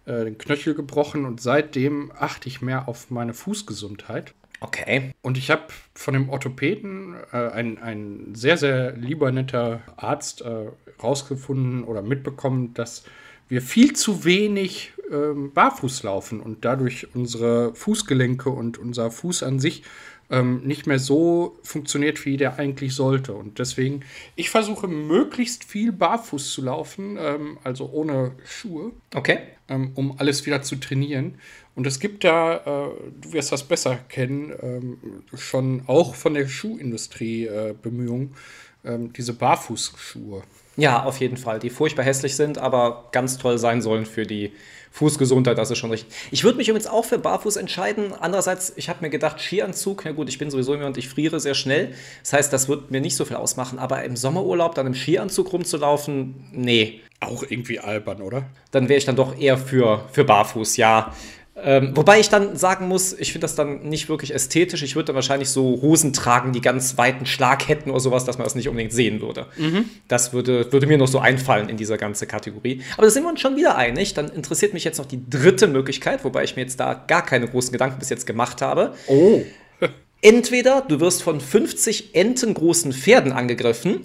äh, 0.07 0.25
den 0.25 0.39
Knöchel 0.39 0.75
gebrochen 0.75 1.27
und 1.27 1.43
seitdem 1.43 2.11
achte 2.19 2.49
ich 2.49 2.63
mehr 2.63 2.89
auf 2.89 3.11
meine 3.11 3.35
Fußgesundheit. 3.35 4.33
Okay. 4.61 5.13
Und 5.21 5.37
ich 5.37 5.51
habe 5.51 5.65
von 5.93 6.15
dem 6.15 6.31
Orthopäden, 6.31 7.17
äh, 7.35 7.49
ein, 7.51 7.77
ein 7.77 8.35
sehr, 8.35 8.57
sehr 8.57 8.93
lieber, 8.93 9.31
netter 9.31 9.83
Arzt, 9.99 10.41
äh, 10.41 10.71
rausgefunden 11.03 11.85
oder 11.85 12.01
mitbekommen, 12.01 12.73
dass 12.73 13.05
wir 13.49 13.63
viel 13.63 13.95
zu 13.95 14.25
wenig 14.25 14.93
ähm, 15.11 15.53
barfuß 15.53 16.03
laufen 16.03 16.41
und 16.41 16.65
dadurch 16.65 17.15
unsere 17.15 17.75
Fußgelenke 17.75 18.51
und 18.51 18.79
unser 18.79 19.11
Fuß 19.11 19.43
an 19.43 19.61
sich 19.61 19.83
ähm, 20.31 20.63
nicht 20.65 20.87
mehr 20.87 20.99
so 20.99 21.59
funktioniert, 21.63 22.25
wie 22.25 22.37
der 22.37 22.59
eigentlich 22.59 22.95
sollte. 22.95 23.35
Und 23.35 23.59
deswegen, 23.59 24.01
ich 24.35 24.51
versuche 24.51 24.89
möglichst 24.89 25.65
viel 25.65 25.93
barfuß 25.93 26.53
zu 26.53 26.63
laufen, 26.63 27.17
ähm, 27.21 27.59
also 27.63 27.91
ohne 27.93 28.33
Schuhe 28.45 28.93
Okay. 29.15 29.39
ähm, 29.69 29.93
um 29.95 30.19
alles 30.19 30.45
wieder 30.47 30.63
zu 30.63 30.77
trainieren. 30.77 31.39
Und 31.75 31.87
es 31.87 32.01
gibt 32.01 32.25
da, 32.25 32.57
äh, 32.57 32.91
du 33.21 33.33
wirst 33.33 33.53
das 33.53 33.63
besser 33.65 33.97
kennen, 34.09 34.53
ähm, 34.61 34.99
schon 35.35 35.83
auch 35.87 36.15
von 36.15 36.35
der 36.35 36.49
Schuhindustrie 36.49 37.47
äh, 37.47 37.75
Bemühungen, 37.81 38.35
ähm, 38.85 39.13
diese 39.13 39.35
Barfußschuhe. 39.35 40.43
Ja, 40.77 41.05
auf 41.05 41.21
jeden 41.21 41.37
Fall. 41.37 41.59
Die 41.59 41.71
furchtbar 41.71 42.05
hässlich 42.05 42.37
sind, 42.37 42.59
aber 42.59 43.09
ganz 43.13 43.39
toll 43.39 43.59
sein 43.59 43.81
sollen 43.81 44.05
für 44.05 44.27
die 44.27 44.53
Fußgesundheit. 44.97 45.59
Das 45.59 45.71
ist 45.71 45.79
schon 45.79 45.91
richtig. 45.91 46.15
Ich 46.31 46.45
würde 46.45 46.57
mich 46.57 46.69
übrigens 46.69 46.87
auch 46.87 47.05
für 47.05 47.19
Barfuß 47.19 47.57
entscheiden. 47.57 48.13
Andererseits, 48.19 48.73
ich 48.77 48.89
habe 48.89 49.01
mir 49.03 49.11
gedacht, 49.11 49.41
Skianzug, 49.41 50.05
ja 50.05 50.13
gut, 50.13 50.29
ich 50.29 50.39
bin 50.39 50.51
sowieso 50.51 50.75
jemand, 50.75 50.97
ich 50.97 51.09
friere 51.09 51.39
sehr 51.41 51.55
schnell. 51.55 51.95
Das 52.23 52.33
heißt, 52.33 52.53
das 52.53 52.69
wird 52.69 52.91
mir 52.91 53.01
nicht 53.01 53.17
so 53.17 53.25
viel 53.25 53.37
ausmachen. 53.37 53.79
Aber 53.79 54.05
im 54.05 54.17
Sommerurlaub 54.17 54.75
dann 54.75 54.87
im 54.87 54.95
Skianzug 54.95 55.53
rumzulaufen, 55.53 56.47
nee. 56.53 57.01
Auch 57.21 57.43
irgendwie 57.43 57.79
albern, 57.79 58.21
oder? 58.21 58.45
Dann 58.71 58.89
wäre 58.89 58.99
ich 58.99 59.07
dann 59.07 59.17
doch 59.17 59.39
eher 59.39 59.57
für, 59.57 60.05
für 60.13 60.25
Barfuß, 60.25 60.77
ja. 60.77 61.15
Ähm, 61.59 61.97
wobei 61.97 62.21
ich 62.21 62.29
dann 62.29 62.57
sagen 62.57 62.87
muss, 62.87 63.15
ich 63.15 63.33
finde 63.33 63.45
das 63.45 63.55
dann 63.55 63.89
nicht 63.89 64.11
wirklich 64.11 64.35
ästhetisch. 64.35 64.83
Ich 64.83 64.95
würde 64.95 65.07
dann 65.07 65.15
wahrscheinlich 65.15 65.49
so 65.49 65.81
Hosen 65.81 66.13
tragen, 66.13 66.53
die 66.53 66.61
ganz 66.61 66.99
weiten 66.99 67.25
Schlag 67.25 67.67
hätten 67.67 67.91
oder 67.91 68.01
sowas, 68.01 68.27
dass 68.27 68.37
man 68.37 68.45
das 68.45 68.55
nicht 68.55 68.69
unbedingt 68.69 68.93
sehen 68.93 69.23
würde. 69.23 69.47
Das 70.07 70.35
würde, 70.35 70.71
würde 70.71 70.87
mir 70.87 70.99
noch 70.99 71.09
so 71.09 71.19
einfallen 71.19 71.71
in 71.71 71.79
dieser 71.79 71.97
ganze 71.97 72.27
Kategorie. 72.27 72.83
Aber 72.97 73.07
da 73.07 73.11
sind 73.11 73.23
wir 73.23 73.31
uns 73.31 73.41
schon 73.41 73.57
wieder 73.57 73.77
einig. 73.77 74.13
Dann 74.13 74.29
interessiert 74.29 74.75
mich 74.75 74.85
jetzt 74.85 74.99
noch 74.99 75.07
die 75.07 75.21
dritte 75.31 75.67
Möglichkeit, 75.67 76.25
wobei 76.25 76.45
ich 76.45 76.57
mir 76.57 76.63
jetzt 76.63 76.79
da 76.79 76.93
gar 76.93 77.25
keine 77.25 77.49
großen 77.49 77.73
Gedanken 77.73 77.99
bis 77.99 78.11
jetzt 78.11 78.27
gemacht 78.27 78.61
habe. 78.61 78.95
Oh. 79.07 79.43
Entweder 80.21 80.83
du 80.83 81.01
wirst 81.01 81.23
von 81.23 81.41
50 81.41 82.15
entengroßen 82.15 82.93
Pferden 82.93 83.33
angegriffen 83.33 84.01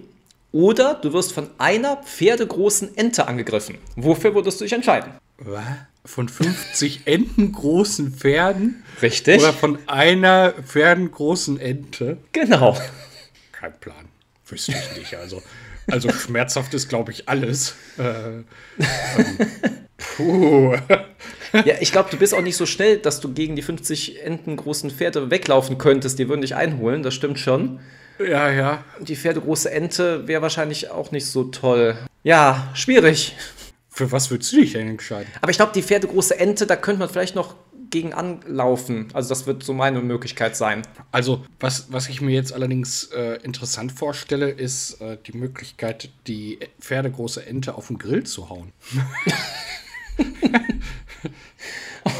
oder 0.53 0.93
du 0.93 1.11
wirst 1.13 1.33
von 1.33 1.49
einer 1.57 1.97
pferdegroßen 1.97 2.95
Ente 2.97 3.27
angegriffen. 3.27 3.77
Wofür 3.95 4.35
würdest 4.35 4.61
du 4.61 4.65
dich 4.65 4.73
entscheiden? 4.73 5.11
Was? 5.43 5.63
Von 6.05 6.29
50 6.29 7.01
entengroßen 7.05 8.13
Pferden? 8.13 8.83
Richtig. 9.01 9.39
Oder 9.39 9.53
von 9.53 9.77
einer 9.87 10.53
pferdengroßen 10.53 11.59
Ente? 11.59 12.17
Genau. 12.31 12.77
Kein 13.51 13.79
Plan. 13.79 14.05
Wüsste 14.47 14.71
ich 14.71 14.97
nicht. 14.97 15.15
Also, 15.15 15.41
also 15.87 16.11
schmerzhaft 16.11 16.73
ist, 16.73 16.89
glaube 16.89 17.11
ich, 17.11 17.29
alles. 17.29 17.75
Äh, 17.97 18.03
ähm, 18.03 18.45
puh. 19.97 20.75
Ja, 21.53 21.75
ich 21.79 21.91
glaube, 21.91 22.09
du 22.09 22.17
bist 22.17 22.33
auch 22.33 22.41
nicht 22.41 22.57
so 22.57 22.65
schnell, 22.65 22.97
dass 22.97 23.19
du 23.19 23.33
gegen 23.33 23.55
die 23.55 23.61
50 23.61 24.23
entengroßen 24.23 24.89
Pferde 24.89 25.29
weglaufen 25.29 25.77
könntest. 25.77 26.17
Die 26.17 26.29
würden 26.29 26.41
dich 26.41 26.55
einholen, 26.55 27.03
das 27.03 27.13
stimmt 27.13 27.39
schon. 27.39 27.79
Ja, 28.19 28.49
ja. 28.49 28.83
Die 28.99 29.15
pferdegroße 29.15 29.71
Ente 29.71 30.27
wäre 30.27 30.41
wahrscheinlich 30.41 30.89
auch 30.89 31.11
nicht 31.11 31.25
so 31.27 31.45
toll. 31.45 31.97
Ja, 32.23 32.69
schwierig. 32.73 33.35
Für 34.01 34.11
was 34.11 34.31
würdest 34.31 34.51
du 34.51 34.55
dich 34.55 34.73
denn 34.73 34.87
entscheiden? 34.87 35.31
Aber 35.41 35.51
ich 35.51 35.57
glaube, 35.57 35.73
die 35.75 35.83
pferdegroße 35.83 36.39
Ente, 36.39 36.65
da 36.65 36.75
könnte 36.75 37.01
man 37.01 37.09
vielleicht 37.09 37.35
noch 37.35 37.53
gegen 37.91 38.13
anlaufen? 38.13 39.09
Also 39.13 39.29
das 39.29 39.45
wird 39.45 39.61
so 39.61 39.73
meine 39.73 40.01
Möglichkeit 40.01 40.55
sein. 40.55 40.81
Also 41.11 41.45
was, 41.59 41.91
was 41.91 42.09
ich 42.09 42.19
mir 42.19 42.31
jetzt 42.31 42.51
allerdings 42.51 43.11
äh, 43.15 43.37
interessant 43.43 43.91
vorstelle, 43.91 44.49
ist 44.49 44.99
äh, 45.01 45.19
die 45.27 45.37
Möglichkeit, 45.37 46.09
die 46.25 46.57
pferdegroße 46.79 47.45
Ente 47.45 47.75
auf 47.75 47.89
den 47.89 47.99
Grill 47.99 48.23
zu 48.23 48.49
hauen. 48.49 48.71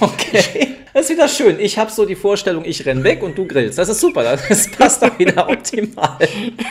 okay, 0.02 0.76
das 0.94 1.06
ist 1.06 1.10
wieder 1.10 1.28
schön. 1.28 1.60
Ich 1.60 1.80
habe 1.80 1.90
so 1.90 2.06
die 2.06 2.16
Vorstellung, 2.16 2.64
ich 2.64 2.86
renn 2.86 3.04
weg 3.04 3.24
und 3.24 3.40
du 3.40 3.48
grillst. 3.48 3.80
Das 3.80 3.90
ist 3.90 4.02
super, 4.02 4.22
das 4.22 4.70
passt 4.70 5.02
doch 5.02 5.18
wieder 5.18 5.50
optimal. 5.50 6.20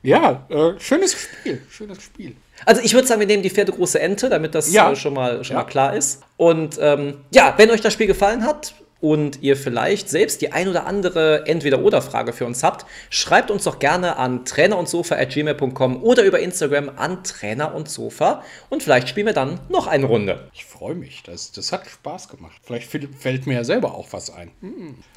Ja, 0.02 0.47
äh, 0.49 0.78
schönes 0.80 1.12
Spiel, 1.12 1.61
schönes 1.71 2.02
Spiel. 2.02 2.35
Also 2.64 2.80
ich 2.83 2.95
würde 2.95 3.07
sagen, 3.07 3.21
wir 3.21 3.26
nehmen 3.26 3.42
die 3.42 3.50
pferdegroße 3.50 4.00
Ente, 4.00 4.28
damit 4.30 4.54
das 4.54 4.73
Ja. 4.73 4.92
äh, 4.92 4.97
schon, 4.97 5.14
mal, 5.14 5.45
schon 5.45 5.57
Ja. 5.57 5.62
mal 5.62 5.69
klar 5.69 5.95
ist. 5.95 6.23
Und 6.37 6.78
ähm, 6.80 7.19
ja, 7.33 7.54
wenn 7.59 7.71
euch 7.71 7.80
das 7.83 7.92
Spiel 7.92 8.07
gefallen 8.07 8.45
hat 8.45 8.75
und 9.02 9.42
ihr 9.42 9.57
vielleicht 9.57 10.09
selbst 10.11 10.40
die 10.42 10.52
ein 10.52 10.69
oder 10.69 10.87
andere 10.87 11.47
Entweder-Oder-Frage 11.47 12.33
für 12.35 12.45
uns 12.47 12.62
habt, 12.62 12.85
schreibt 13.11 13.50
uns 13.50 13.64
doch 13.64 13.78
gerne 13.78 14.16
an 14.16 14.45
trainerundsofa.gmail.com 14.47 16.02
oder 16.02 16.23
über 16.25 16.40
Instagram 16.40 16.90
an 16.97 17.23
Trainer 17.25 17.75
und 17.75 17.88
Sofa 17.88 18.42
und 18.69 18.83
vielleicht 18.83 19.09
spielen 19.09 19.26
wir 19.26 19.33
dann 19.35 19.61
noch 19.69 19.87
eine 19.87 20.07
Runde. 20.07 20.49
Ich 20.52 20.64
freue 20.64 20.95
mich, 20.95 21.23
das, 21.25 21.52
das 21.52 21.73
hat 21.73 21.87
Spaß 21.88 22.28
gemacht. 22.28 22.61
Vielleicht 22.62 22.90
fällt- 22.90 23.09
fällt 23.19 23.47
mir 23.47 23.54
ja 23.54 23.64
selber 23.64 23.95
auch 23.95 24.09
was 24.12 24.30
ein. 24.30 24.50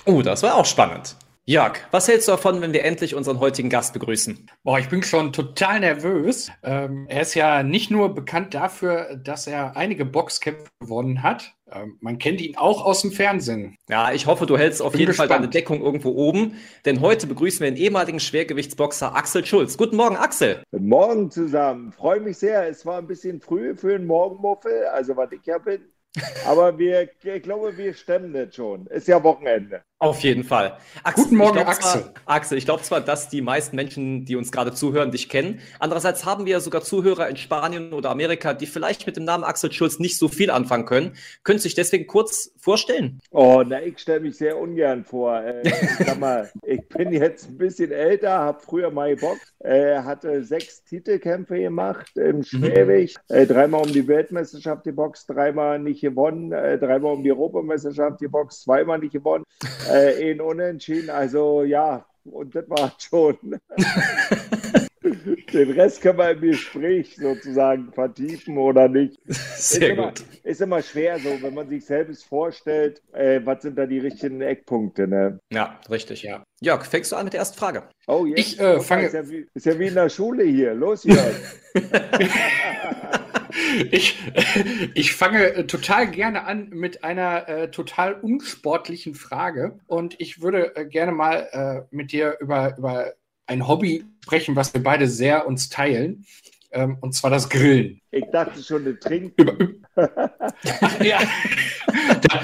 Oh, 0.06 0.22
das 0.22 0.44
war 0.44 0.56
auch 0.56 0.66
spannend. 0.66 1.16
Jörg, 1.46 1.74
was 1.92 2.08
hältst 2.08 2.30
du 2.30 2.32
davon, 2.32 2.62
wenn 2.62 2.72
wir 2.72 2.86
endlich 2.86 3.16
unseren 3.16 3.42
heutigen 3.42 3.70
Gast 3.70 3.92
begrüßen? 3.92 4.50
Boah, 4.64 4.80
ich 4.80 4.88
bin 4.88 5.04
schon 5.04 5.34
total 5.34 5.82
nervös. 5.82 6.50
Ähm, 6.64 7.06
er 7.10 7.22
ist 7.24 7.34
ja 7.34 7.64
nicht 7.64 7.92
nur 7.92 8.16
bekannt 8.16 8.54
dafür, 8.54 9.20
dass 9.22 9.46
er 9.46 9.76
einige 9.76 10.06
Boxkämpfe 10.06 10.70
gewonnen 10.80 11.22
hat. 11.22 11.54
Ähm, 11.70 11.98
man 12.00 12.18
kennt 12.18 12.40
ihn 12.40 12.56
auch 12.56 12.86
aus 12.86 13.02
dem 13.02 13.12
Fernsehen. 13.12 13.76
Ja, 13.90 14.14
ich 14.14 14.26
hoffe, 14.26 14.46
du 14.46 14.58
hältst 14.58 14.82
auf 14.82 14.94
Bin 14.94 15.02
jeden 15.02 15.14
Fall 15.14 15.28
gespannt. 15.28 15.44
deine 15.44 15.52
Deckung 15.52 15.82
irgendwo 15.82 16.12
oben, 16.12 16.54
denn 16.86 17.02
heute 17.02 17.28
begrüßen 17.28 17.60
wir 17.60 17.70
den 17.70 17.76
ehemaligen 17.76 18.22
Schwergewichtsboxer 18.22 19.14
Axel 19.14 19.46
Schulz. 19.46 19.76
Guten 19.76 19.98
Morgen, 19.98 20.16
Axel. 20.16 20.64
Guten 20.72 20.88
Morgen 20.88 21.30
zusammen. 21.30 21.92
Freue 21.92 22.22
mich 22.22 22.38
sehr. 22.38 22.70
Es 22.70 22.86
war 22.86 23.00
ein 23.00 23.08
bisschen 23.08 23.42
früh 23.42 23.76
für 23.76 23.96
einen 23.96 24.06
Morgenmuffel, 24.06 24.86
also 24.94 25.18
was 25.18 25.34
ich 25.34 25.46
ja 25.46 25.58
bin. 25.58 25.82
Aber 26.46 26.78
wir, 26.78 27.10
ich 27.22 27.44
glaube, 27.44 27.76
wir 27.76 27.94
stemmen 27.94 28.34
das 28.34 28.56
schon. 28.56 28.86
Ist 28.88 29.08
ja 29.08 29.22
Wochenende. 29.24 29.82
Auf 30.04 30.20
jeden 30.20 30.44
Fall. 30.44 30.78
Axel, 31.04 31.24
Guten 31.24 31.38
Morgen, 31.38 31.60
ich 31.60 31.66
Axel. 31.66 32.02
Zwar, 32.02 32.14
Axel, 32.26 32.58
ich 32.58 32.66
glaube 32.66 32.84
zwar, 32.84 33.00
dass 33.00 33.30
die 33.30 33.42
meisten 33.42 33.78
Menschen, 33.78 34.26
die 34.26 34.36
uns 34.36 34.52
gerade 34.52 34.74
zuhören, 34.74 35.12
dich 35.12 35.30
kennen. 35.30 35.62
Andererseits 35.80 36.26
haben 36.26 36.46
wir 36.46 36.60
sogar 36.60 36.82
Zuhörer 36.82 37.30
in 37.30 37.38
Spanien 37.38 37.94
oder 37.94 38.10
Amerika, 38.10 38.54
die 38.54 38.66
vielleicht 38.66 39.06
mit 39.06 39.16
dem 39.16 39.24
Namen 39.24 39.46
Axel 39.46 39.72
Schulz 39.72 40.00
nicht 40.00 40.18
so 40.18 40.28
viel 40.28 40.52
anfangen 40.52 40.86
können. 40.86 41.14
Könntest 41.46 41.64
du 41.64 41.68
dich 41.70 41.76
deswegen 41.76 42.06
kurz 42.06 42.52
vorstellen? 42.60 43.22
Oh, 43.32 43.64
na, 43.66 43.82
ich 43.82 44.00
stelle 44.00 44.20
mich 44.20 44.36
sehr 44.36 44.58
ungern 44.58 45.06
vor. 45.06 45.42
Äh, 45.42 45.62
ich 45.70 46.06
sag 46.06 46.20
mal, 46.20 46.52
ich 46.66 46.86
bin 46.90 47.14
jetzt 47.14 47.50
ein 47.50 47.58
bisschen 47.58 47.92
älter, 47.92 48.40
habe 48.40 48.60
früher 48.60 48.92
mal 48.92 49.16
geboxt, 49.16 49.56
äh, 49.60 50.00
hatte 50.00 50.44
sechs 50.44 50.84
Titelkämpfe 50.84 51.60
gemacht 51.60 52.18
im 52.18 52.44
Schwergewicht, 52.44 53.18
äh, 53.30 53.46
dreimal 53.46 53.86
um 53.86 53.94
die 53.94 54.06
Weltmeisterschaft 54.06 54.84
geboxt, 54.84 55.30
dreimal 55.30 55.80
nicht 55.80 56.02
gewonnen, 56.02 56.52
äh, 56.52 56.78
dreimal 56.78 57.14
um 57.14 57.24
die 57.24 57.32
Europameisterschaft 57.32 58.20
geboxt, 58.20 58.64
zweimal 58.64 59.00
nicht 59.00 59.14
gewonnen, 59.14 59.46
äh, 59.94 60.32
in 60.32 60.42
Unentschieden. 60.42 61.10
Also 61.10 61.64
ja, 61.64 62.06
und 62.26 62.56
das 62.56 62.70
war 62.70 62.94
schon. 63.00 63.38
Den 65.54 65.70
Rest 65.72 66.02
können 66.02 66.18
wir 66.18 66.32
im 66.32 66.42
Gespräch 66.42 67.16
sozusagen 67.16 67.92
vertiefen 67.94 68.58
oder 68.58 68.88
nicht. 68.90 69.20
Sehr 69.28 69.82
ist 69.90 69.94
immer, 69.94 70.08
gut. 70.08 70.24
Ist 70.44 70.62
immer 70.62 70.82
schwer 70.82 71.20
so, 71.20 71.30
wenn 71.42 71.54
man 71.54 71.70
sich 71.70 71.86
selbst 71.86 72.26
vorstellt, 72.26 73.02
äh, 73.14 73.40
was 73.44 73.62
sind 73.62 73.78
da 73.78 73.86
die 73.86 74.00
richtigen 74.00 74.42
Eckpunkte. 74.42 75.08
Ne? 75.08 75.40
Ja, 75.52 75.80
richtig. 75.92 76.24
Ja. 76.24 76.44
Jörg, 76.62 76.86
fängst 76.86 77.12
du 77.12 77.18
an 77.18 77.26
mit 77.26 77.34
der 77.34 77.42
ersten 77.42 77.58
Frage? 77.60 77.84
Oh, 78.08 78.26
jetzt 78.26 78.40
Ich, 78.40 78.60
äh, 78.60 78.64
mal, 78.78 78.80
fange- 78.82 79.06
Ist 79.06 79.14
ja, 79.14 79.30
wie, 79.30 79.46
ist 79.54 79.66
ja 79.68 79.78
wie 79.78 79.88
in 79.88 79.94
der 79.94 80.10
Schule 80.10 80.44
hier. 80.44 80.74
Los, 80.74 81.04
Jörg. 81.04 81.36
Ich, 83.92 84.18
ich 84.94 85.14
fange 85.14 85.54
äh, 85.54 85.68
total 85.68 86.10
gerne 86.10 86.46
an 86.46 86.70
mit 86.70 87.04
einer 87.04 87.48
äh, 87.48 87.72
total 87.72 88.14
unsportlichen 88.14 89.16
Frage. 89.16 89.80
Und 89.88 90.16
ich 90.20 90.42
würde 90.42 90.76
äh, 90.76 90.86
gerne 90.86 91.12
mal 91.12 91.48
äh, 91.52 91.96
mit 91.96 92.12
dir 92.12 92.38
über, 92.40 92.78
über 92.78 93.14
ein 93.46 93.68
Hobby 93.68 94.06
sprechen, 94.22 94.56
was 94.56 94.74
wir 94.74 94.84
beide 94.84 95.08
sehr 95.08 95.48
uns 95.48 95.70
teilen. 95.70 96.26
Ähm, 96.74 96.98
und 97.02 97.14
zwar 97.14 97.30
das 97.30 97.50
Grillen. 97.50 98.02
ich 98.10 98.26
dachte 98.32 98.62
schon, 98.64 98.82
eine 98.82 99.00
Trink. 99.00 99.34
Über, 99.38 99.56
ja. 101.04 101.20
da, 102.22 102.42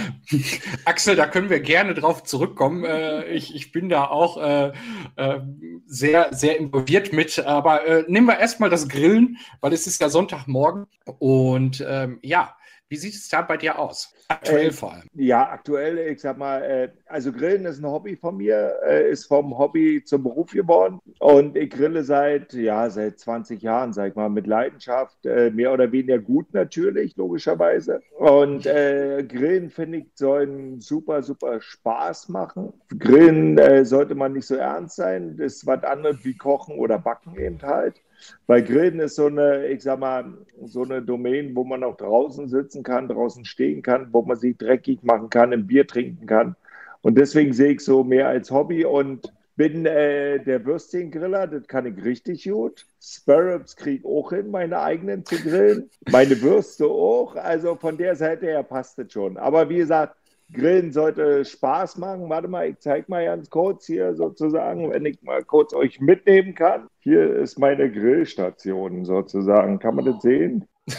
Axel, 0.86 1.16
da 1.16 1.26
können 1.26 1.50
wir 1.50 1.60
gerne 1.60 1.96
drauf 1.96 2.24
zurückkommen. 2.24 2.86
Äh, 2.86 3.26
ich, 3.26 3.56
ich 3.56 3.72
bin 3.72 3.90
da 3.90 4.06
auch 4.06 4.38
äh, 4.38 4.72
äh, 5.16 5.40
sehr, 5.88 6.28
sehr 6.32 6.60
involviert 6.60 7.12
mit. 7.12 7.40
Aber 7.40 7.86
äh, 7.88 8.04
nehmen 8.08 8.28
wir 8.28 8.38
erstmal 8.38 8.70
das 8.70 8.88
Grillen, 8.88 9.38
weil 9.62 9.74
es 9.74 9.88
ist 9.88 10.00
ja 10.00 10.10
Sonntagmorgen. 10.10 10.86
Und 11.18 11.84
ähm, 11.88 12.20
ja, 12.22 12.56
wie 12.90 12.98
sieht 12.98 13.14
es 13.14 13.30
da 13.30 13.44
bei 13.44 13.56
dir 13.56 13.78
aus? 13.78 14.14
Aktuell 14.28 14.68
Äh, 14.68 14.72
vor 14.72 14.94
allem. 14.94 15.04
Ja, 15.14 15.50
aktuell, 15.50 16.00
ich 16.00 16.22
sag 16.22 16.38
mal, 16.38 16.64
äh, 16.64 16.90
also 17.06 17.32
Grillen 17.32 17.66
ist 17.66 17.80
ein 17.80 17.86
Hobby 17.86 18.16
von 18.16 18.38
mir, 18.38 18.74
äh, 18.84 19.12
ist 19.12 19.26
vom 19.26 19.56
Hobby 19.58 20.04
zum 20.04 20.24
Beruf 20.24 20.52
geworden. 20.52 21.00
Und 21.20 21.56
ich 21.56 21.70
grille 21.70 22.04
seit, 22.04 22.54
ja, 22.54 22.90
seit 22.90 23.20
20 23.20 23.62
Jahren, 23.62 23.94
sag 23.94 24.10
ich 24.10 24.16
mal, 24.16 24.30
mit 24.30 24.48
Leidenschaft, 24.48 25.24
äh, 25.26 25.52
mehr 25.52 25.72
oder 25.72 25.92
weniger 25.92 26.18
gut 26.18 26.52
natürlich, 26.54 27.16
logischerweise. 27.16 28.02
Und 28.18 28.66
äh, 28.66 29.24
Grillen, 29.28 29.70
finde 29.70 30.00
ich, 30.00 30.08
soll 30.16 30.42
einen 30.44 30.82
super, 30.82 31.22
super 31.22 31.62
Spaß 31.62 32.30
machen. 32.30 32.74
Grillen 32.98 33.58
äh, 33.60 33.86
sollte 33.86 34.16
man 34.16 34.34
nicht 34.34 34.48
so 34.48 34.56
ernst 34.56 34.96
sein. 34.96 35.38
Das 35.38 35.58
ist 35.58 35.68
was 35.68 35.84
anderes 35.84 36.26
wie 36.26 36.36
Kochen 36.36 36.80
oder 36.80 36.98
Backen 36.98 37.38
eben 37.40 37.62
halt. 37.62 38.02
Weil 38.48 38.64
Grillen 38.64 39.00
ist 39.00 39.16
so 39.16 39.28
eine, 39.28 39.68
ich 39.68 39.84
sag 39.84 40.00
mal, 40.00 40.26
so 40.66 40.84
eine 40.84 41.02
Domain, 41.02 41.56
wo 41.56 41.64
man 41.64 41.84
auch 41.84 41.98
draußen 41.98 42.48
sitzen 42.50 42.84
kann, 42.84 43.08
draußen 43.08 43.46
stehen 43.46 43.82
kann, 43.82 44.10
wo 44.12 44.22
man 44.22 44.38
sich 44.38 44.58
dreckig 44.58 45.04
machen 45.04 45.30
kann, 45.30 45.54
ein 45.54 45.68
Bier 45.68 45.88
trinken 45.88 46.26
kann. 46.26 46.56
Und 47.02 47.18
deswegen 47.18 47.54
sehe 47.54 47.74
ich 47.74 47.82
so 47.82 48.04
mehr 48.04 48.28
als 48.28 48.52
Hobby 48.52 48.86
und 48.86 49.32
bin 49.56 49.86
äh, 49.86 50.42
der 50.42 50.66
Würstchengriller, 50.66 51.46
das 51.46 51.68
kann 51.68 51.86
ich 51.86 52.02
richtig 52.06 52.50
gut. 52.50 52.86
Sparrows 53.02 53.76
kriege 53.76 53.98
ich 53.98 54.06
auch 54.06 54.30
hin, 54.30 54.52
meine 54.52 54.80
eigenen 54.80 55.26
zu 55.26 55.36
grillen. 55.36 55.90
Meine 56.10 56.42
Würste 56.42 56.86
auch. 56.86 57.36
Also 57.36 57.76
von 57.76 57.98
der 57.98 58.16
Seite 58.16 58.46
her 58.46 58.64
passt 58.64 58.98
es 59.00 59.12
schon. 59.12 59.36
Aber 59.36 59.70
wie 59.70 59.76
gesagt, 59.76 60.16
Grillen 60.52 60.92
sollte 60.92 61.46
Spaß 61.46 61.98
machen. 61.98 62.30
Warte 62.30 62.48
mal, 62.48 62.70
ich 62.70 62.80
zeige 62.80 63.06
mal 63.08 63.26
ganz 63.26 63.50
kurz 63.50 63.86
hier 63.86 64.16
sozusagen, 64.16 64.92
wenn 64.92 65.06
ich 65.06 65.22
mal 65.22 65.44
kurz 65.44 65.74
euch 65.74 66.00
mitnehmen 66.00 66.56
kann. 66.56 66.88
Hier 67.00 67.36
ist 67.36 67.60
meine 67.60 67.92
Grillstation 67.92 69.06
sozusagen. 69.06 69.80
Kann 69.80 69.96
man 69.96 70.06
das 70.06 70.22
sehen? 70.22 70.68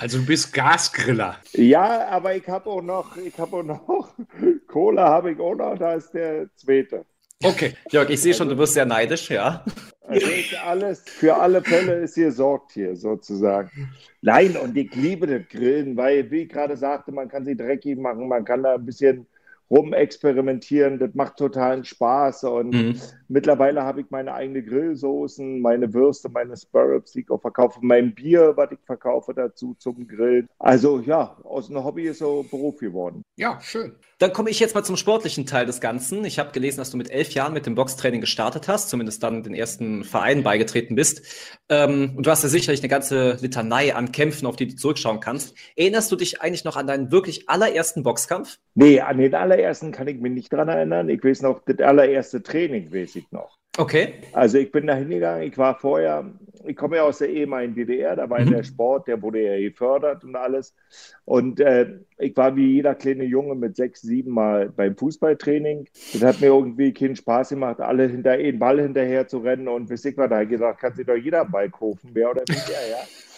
Also 0.00 0.18
du 0.18 0.26
bist 0.26 0.52
Gasgriller. 0.52 1.36
Ja, 1.52 2.08
aber 2.08 2.34
ich 2.34 2.48
habe 2.48 2.68
auch 2.68 2.82
noch, 2.82 3.16
ich 3.16 3.38
habe 3.38 3.58
auch 3.58 3.62
noch, 3.62 4.08
Cola 4.66 5.08
habe 5.08 5.30
ich 5.30 5.38
auch 5.38 5.54
noch, 5.54 5.78
da 5.78 5.94
ist 5.94 6.12
der 6.12 6.52
zweite. 6.56 7.04
Okay. 7.42 7.74
Jörg, 7.90 8.08
ich 8.10 8.20
sehe 8.20 8.34
schon, 8.34 8.48
du 8.48 8.56
wirst 8.56 8.74
sehr 8.74 8.86
neidisch, 8.86 9.30
ja. 9.30 9.64
Also 10.08 10.26
alles, 10.64 11.02
für 11.04 11.36
alle 11.36 11.62
Fälle 11.62 11.94
ist 11.94 12.14
hier 12.14 12.30
sorgt 12.30 12.72
hier 12.72 12.94
sozusagen. 12.96 13.92
Nein, 14.22 14.56
und 14.56 14.76
ich 14.76 14.94
liebe 14.94 15.26
das 15.26 15.48
Grillen, 15.48 15.96
weil, 15.96 16.30
wie 16.30 16.42
ich 16.42 16.48
gerade 16.48 16.76
sagte, 16.76 17.12
man 17.12 17.28
kann 17.28 17.44
sie 17.44 17.56
dreckig 17.56 17.98
machen, 17.98 18.28
man 18.28 18.44
kann 18.44 18.62
da 18.62 18.74
ein 18.74 18.86
bisschen 18.86 19.26
rumexperimentieren, 19.70 20.98
das 20.98 21.10
macht 21.14 21.36
totalen 21.36 21.84
Spaß 21.84 22.44
und 22.44 22.70
Mhm. 22.72 23.00
mittlerweile 23.28 23.82
habe 23.82 24.00
ich 24.00 24.06
meine 24.10 24.32
eigene 24.34 24.62
Grillsoßen, 24.62 25.60
meine 25.60 25.92
Würste, 25.92 26.28
meine 26.28 26.56
Sparrows, 26.56 27.12
die 27.12 27.20
ich 27.20 27.30
auch 27.30 27.40
verkaufe, 27.40 27.80
mein 27.82 28.14
Bier, 28.14 28.52
was 28.56 28.70
ich 28.72 28.78
verkaufe 28.86 29.34
dazu 29.34 29.74
zum 29.78 30.06
Grillen. 30.06 30.48
Also 30.58 31.00
ja, 31.00 31.36
aus 31.44 31.70
einem 31.70 31.84
Hobby 31.84 32.04
ist 32.04 32.18
so 32.18 32.44
Beruf 32.50 32.78
geworden. 32.78 33.22
Ja, 33.36 33.58
schön. 33.60 33.96
Dann 34.18 34.32
komme 34.32 34.48
ich 34.48 34.60
jetzt 34.60 34.74
mal 34.74 34.82
zum 34.82 34.96
sportlichen 34.96 35.44
Teil 35.44 35.66
des 35.66 35.80
Ganzen. 35.80 36.24
Ich 36.24 36.38
habe 36.38 36.52
gelesen, 36.52 36.78
dass 36.78 36.90
du 36.90 36.96
mit 36.96 37.10
elf 37.10 37.30
Jahren 37.32 37.52
mit 37.52 37.66
dem 37.66 37.74
Boxtraining 37.74 38.22
gestartet 38.22 38.66
hast, 38.68 38.88
zumindest 38.88 39.22
dann 39.22 39.42
den 39.42 39.54
ersten 39.54 40.04
Verein 40.04 40.42
beigetreten 40.42 40.94
bist. 40.94 41.22
Ähm, 41.68 42.12
und 42.16 42.24
du 42.24 42.30
hast 42.30 42.42
ja 42.42 42.48
sicherlich 42.48 42.80
eine 42.80 42.88
ganze 42.88 43.36
Litanei 43.42 43.94
an 43.94 44.12
Kämpfen, 44.12 44.46
auf 44.46 44.56
die 44.56 44.68
du 44.68 44.76
zurückschauen 44.76 45.20
kannst. 45.20 45.54
Erinnerst 45.76 46.10
du 46.10 46.16
dich 46.16 46.40
eigentlich 46.40 46.64
noch 46.64 46.76
an 46.76 46.86
deinen 46.86 47.12
wirklich 47.12 47.48
allerersten 47.48 48.02
Boxkampf? 48.04 48.58
Nee, 48.74 49.00
an 49.00 49.18
den 49.18 49.34
allerersten 49.34 49.55
kann 49.92 50.08
ich 50.08 50.20
mich 50.20 50.32
nicht 50.32 50.52
dran 50.52 50.68
erinnern. 50.68 51.08
Ich 51.08 51.22
weiß 51.24 51.42
noch, 51.42 51.62
das 51.64 51.78
allererste 51.80 52.42
Training 52.42 52.92
weiß 52.92 53.16
ich 53.16 53.30
noch. 53.32 53.58
Okay. 53.78 54.14
Also 54.32 54.56
ich 54.58 54.72
bin 54.72 54.86
da 54.86 54.94
hingegangen, 54.94 55.42
ich 55.42 55.58
war 55.58 55.78
vorher, 55.78 56.32
ich 56.64 56.74
komme 56.76 56.96
ja 56.96 57.02
aus 57.02 57.18
der 57.18 57.28
ehemaligen 57.28 57.74
DDR, 57.74 58.16
da 58.16 58.28
war 58.30 58.40
Mhm. 58.40 58.50
der 58.50 58.62
Sport, 58.62 59.06
der 59.06 59.20
wurde 59.20 59.42
ja 59.42 59.58
gefördert 59.68 60.24
und 60.24 60.34
alles. 60.34 60.74
Und 61.26 61.60
äh, 61.60 61.98
ich 62.18 62.34
war 62.36 62.56
wie 62.56 62.72
jeder 62.74 62.94
kleine 62.94 63.24
Junge 63.24 63.54
mit 63.54 63.76
sechs, 63.76 64.00
sieben 64.00 64.30
Mal 64.32 64.70
beim 64.70 64.96
Fußballtraining. 64.96 65.88
Das 66.14 66.22
hat 66.22 66.40
mir 66.40 66.46
irgendwie 66.46 66.92
keinen 66.94 67.16
Spaß 67.16 67.50
gemacht, 67.50 67.80
alle 67.80 68.08
hinter 68.08 68.32
einen 68.32 68.58
Ball 68.58 68.80
hinterher 68.80 69.28
zu 69.28 69.38
rennen 69.38 69.68
und 69.68 69.88
bis 69.88 70.04
ich 70.06 70.16
war 70.16 70.28
da 70.28 70.44
gesagt, 70.44 70.80
kann 70.80 70.94
sich 70.94 71.06
doch 71.06 71.16
jeder 71.16 71.44
Ball 71.44 71.68
kaufen, 71.70 72.12
mehr 72.14 72.30
oder 72.30 72.42
weniger, 72.48 72.88
ja. 72.90 72.98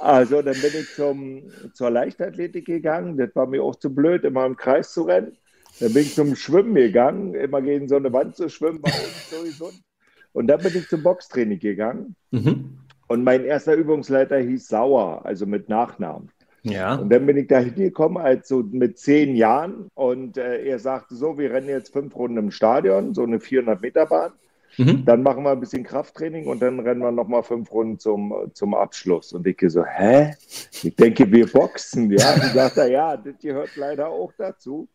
Also 0.00 0.40
dann 0.40 0.54
bin 0.54 0.70
ich 0.78 0.94
zum, 0.94 1.42
zur 1.72 1.90
Leichtathletik 1.90 2.66
gegangen. 2.66 3.16
Das 3.16 3.34
war 3.34 3.46
mir 3.46 3.62
auch 3.62 3.74
zu 3.74 3.92
blöd, 3.92 4.24
immer 4.24 4.46
im 4.46 4.56
Kreis 4.56 4.92
zu 4.92 5.02
rennen. 5.02 5.36
Dann 5.80 5.92
bin 5.92 6.02
ich 6.02 6.14
zum 6.14 6.36
Schwimmen 6.36 6.74
gegangen, 6.74 7.34
immer 7.34 7.60
gegen 7.60 7.88
so 7.88 7.96
eine 7.96 8.12
Wand 8.12 8.36
zu 8.36 8.48
schwimmen, 8.48 8.82
war 8.82 8.92
sowieso. 9.30 9.70
Und 10.32 10.46
dann 10.46 10.60
bin 10.60 10.76
ich 10.76 10.88
zum 10.88 11.02
Boxtraining 11.02 11.58
gegangen. 11.58 12.14
Mhm. 12.30 12.78
Und 13.08 13.24
mein 13.24 13.44
erster 13.44 13.74
Übungsleiter 13.74 14.38
hieß 14.38 14.68
Sauer, 14.68 15.24
also 15.24 15.46
mit 15.46 15.68
Nachnamen. 15.68 16.30
Ja. 16.62 16.96
Und 16.96 17.10
dann 17.10 17.26
bin 17.26 17.36
ich 17.36 17.46
da 17.46 17.58
hingekommen, 17.58 18.18
als 18.18 18.48
so 18.48 18.62
mit 18.62 18.98
zehn 18.98 19.36
Jahren. 19.36 19.88
Und 19.94 20.36
äh, 20.36 20.64
er 20.64 20.78
sagte 20.78 21.14
so, 21.14 21.38
wir 21.38 21.52
rennen 21.52 21.68
jetzt 21.68 21.92
fünf 21.92 22.16
Runden 22.16 22.38
im 22.38 22.50
Stadion, 22.50 23.14
so 23.14 23.22
eine 23.22 23.38
400-Meter-Bahn. 23.38 24.32
Mhm. 24.78 25.04
Dann 25.04 25.22
machen 25.22 25.42
wir 25.42 25.52
ein 25.52 25.60
bisschen 25.60 25.84
Krafttraining 25.84 26.46
und 26.46 26.60
dann 26.60 26.80
rennen 26.80 27.00
wir 27.00 27.10
nochmal 27.10 27.42
fünf 27.42 27.72
Runden 27.72 27.98
zum, 27.98 28.50
zum 28.52 28.74
Abschluss. 28.74 29.32
Und 29.32 29.46
ich 29.46 29.56
so, 29.68 29.84
hä? 29.84 30.34
Ich 30.82 30.94
denke, 30.96 31.30
wir 31.30 31.46
boxen. 31.46 32.10
Ja, 32.10 32.34
und 32.34 32.42
sagt 32.54 32.76
er, 32.76 32.90
ja, 32.90 33.16
das 33.16 33.38
gehört 33.40 33.74
leider 33.76 34.08
auch 34.08 34.32
dazu. 34.36 34.88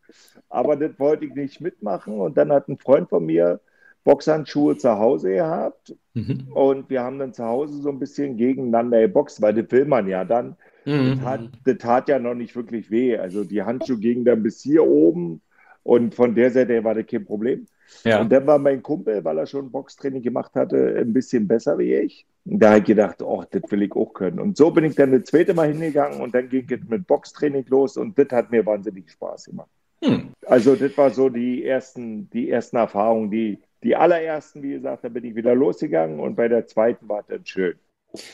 Aber 0.50 0.76
das 0.76 1.00
wollte 1.00 1.26
ich 1.26 1.34
nicht 1.34 1.62
mitmachen. 1.62 2.20
Und 2.20 2.38
dann 2.38 2.52
hat 2.52 2.68
ein 2.68 2.78
Freund 2.78 3.10
von 3.10 3.26
mir 3.26 3.60
Boxhandschuhe 4.04 4.78
zu 4.78 4.92
Hause 4.98 5.34
gehabt. 5.34 5.96
Mhm. 6.14 6.48
Und 6.54 6.90
wir 6.90 7.02
haben 7.02 7.20
dann 7.20 7.34
zu 7.34 7.44
Hause 7.44 7.82
so 7.82 7.90
ein 7.90 8.00
bisschen 8.00 8.38
gegeneinander 8.38 9.02
geboxt, 9.02 9.42
weil 9.42 9.54
das 9.54 9.72
will 9.72 9.86
man 9.86 10.08
ja 10.08 10.26
dann. 10.26 10.58
Mhm. 10.86 11.16
Das, 11.16 11.24
tat, 11.24 11.50
das 11.66 11.78
tat 11.78 12.10
ja 12.10 12.20
noch 12.20 12.36
nicht 12.36 12.56
wirklich 12.56 12.92
weh. 12.92 13.18
Also 13.18 13.44
die 13.44 13.64
Handschuhe 13.64 13.98
gingen 13.98 14.26
dann 14.26 14.44
bis 14.44 14.62
hier 14.62 14.84
oben. 14.84 15.42
Und 15.84 16.14
von 16.14 16.36
der 16.36 16.52
Seite 16.52 16.84
war 16.84 16.94
das 16.94 17.08
kein 17.08 17.26
Problem. 17.26 17.66
Ja. 18.04 18.22
Und 18.22 18.32
dann 18.32 18.48
war 18.48 18.58
mein 18.58 18.82
Kumpel, 18.82 19.24
weil 19.24 19.38
er 19.38 19.46
schon 19.46 19.72
Boxtraining 19.72 20.22
gemacht 20.22 20.54
hatte, 20.56 20.96
ein 20.98 21.14
bisschen 21.14 21.48
besser 21.48 21.78
wie 21.78 21.96
ich. 21.96 22.26
Und 22.46 22.60
da 22.60 22.70
habe 22.70 22.80
ich 22.80 22.86
gedacht, 22.86 23.22
oh, 23.22 23.44
das 23.50 23.62
will 23.70 23.84
ich 23.84 23.96
auch 23.96 24.14
können. 24.14 24.40
Und 24.40 24.58
so 24.58 24.72
bin 24.72 24.86
ich 24.86 24.96
dann 24.96 25.12
das 25.12 25.26
zweite 25.26 25.54
Mal 25.54 25.72
hingegangen 25.72 26.22
und 26.22 26.34
dann 26.34 26.50
ging 26.50 26.66
es 26.70 26.90
mit 26.90 27.06
Boxtraining 27.06 27.66
los 27.70 27.98
und 27.98 28.18
das 28.18 28.30
hat 28.32 28.52
mir 28.52 28.66
wahnsinnig 28.66 29.12
Spaß 29.12 29.46
gemacht. 29.46 29.70
Hm. 30.04 30.32
Also 30.48 30.76
das 30.76 30.98
war 30.98 31.12
so 31.12 31.30
die 31.30 31.64
ersten, 31.64 32.30
die 32.32 32.50
ersten 32.50 32.78
Erfahrungen, 32.78 33.30
die, 33.30 33.60
die 33.84 33.96
allerersten, 33.96 34.64
wie 34.64 34.72
gesagt, 34.72 35.04
da 35.04 35.10
bin 35.10 35.24
ich 35.24 35.36
wieder 35.36 35.54
losgegangen 35.54 36.20
und 36.20 36.36
bei 36.36 36.48
der 36.48 36.66
zweiten 36.66 37.08
war 37.08 37.20
es 37.20 37.28
dann 37.28 37.46
schön. 37.46 37.76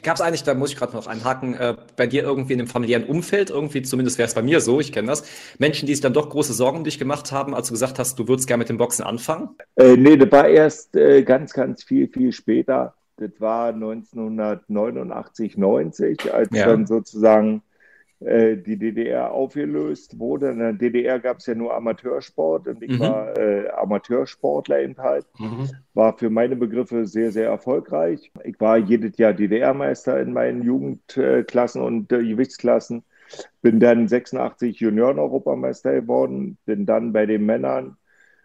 Gab 0.02 0.16
es 0.16 0.22
eigentlich, 0.22 0.44
da 0.44 0.54
muss 0.56 0.72
ich 0.72 0.76
gerade 0.76 0.96
noch 0.96 1.08
einhaken, 1.08 1.54
äh, 1.54 1.76
bei 1.96 2.08
dir 2.08 2.24
irgendwie 2.24 2.54
in 2.54 2.60
einem 2.60 2.68
familiären 2.68 3.04
Umfeld, 3.04 3.50
irgendwie, 3.50 3.84
zumindest 3.84 4.18
wäre 4.18 4.28
es 4.28 4.34
bei 4.34 4.42
mir 4.42 4.60
so, 4.60 4.80
ich 4.80 4.92
kenne 4.92 5.08
das, 5.08 5.24
Menschen, 5.60 5.86
die 5.86 5.94
sich 5.94 6.02
dann 6.02 6.14
doch 6.14 6.30
große 6.30 6.54
Sorgen 6.54 6.80
um 6.80 6.84
dich 6.84 6.98
gemacht 6.98 7.32
haben, 7.32 7.54
als 7.54 7.68
du 7.68 7.74
gesagt 7.74 8.00
hast, 8.00 8.18
du 8.18 8.28
würdest 8.28 8.48
gerne 8.48 8.62
mit 8.62 8.70
dem 8.70 8.78
Boxen 8.78 9.04
anfangen? 9.04 9.50
Äh, 9.76 9.96
nee, 9.96 10.18
das 10.18 10.32
war 10.32 10.48
erst 10.48 10.96
äh, 10.96 11.22
ganz, 11.24 11.54
ganz 11.54 11.84
viel, 11.84 12.08
viel 12.08 12.32
später. 12.32 12.96
Das 13.18 13.32
war 13.40 13.70
1989, 13.70 15.58
90, 15.58 16.34
als 16.34 16.50
ja. 16.52 16.66
dann 16.68 16.86
sozusagen 16.86 17.62
die 18.20 18.78
DDR 18.78 19.32
aufgelöst 19.32 20.18
wurde. 20.18 20.50
In 20.50 20.58
der 20.58 20.74
DDR 20.74 21.20
gab 21.20 21.38
es 21.38 21.46
ja 21.46 21.54
nur 21.54 21.76
Amateursport 21.76 22.68
und 22.68 22.82
ich 22.82 22.94
mhm. 22.94 23.00
war 23.00 23.38
äh, 23.38 23.70
Amateursportler 23.70 24.80
eben 24.80 24.98
halt. 24.98 25.28
Mhm. 25.38 25.70
War 25.94 26.18
für 26.18 26.32
meine 26.32 26.56
Begriffe 26.56 27.06
sehr, 27.06 27.32
sehr 27.32 27.50
erfolgreich. 27.50 28.32
Ich 28.44 28.60
war 28.60 28.78
jedes 28.78 29.18
Jahr 29.18 29.34
DDR-Meister 29.34 30.20
in 30.20 30.34
meinen 30.34 30.64
Jugendklassen 30.64 31.82
und 31.84 32.12
äh, 32.12 32.24
Gewichtsklassen. 32.24 33.04
Bin 33.62 33.80
dann 33.80 34.08
86 34.08 34.80
Junioren-Europameister 34.80 35.94
geworden. 35.94 36.58
Bin 36.66 36.88
dann 36.88 37.14
bei 37.14 37.28
den 37.28 37.46
Männern 37.46 37.98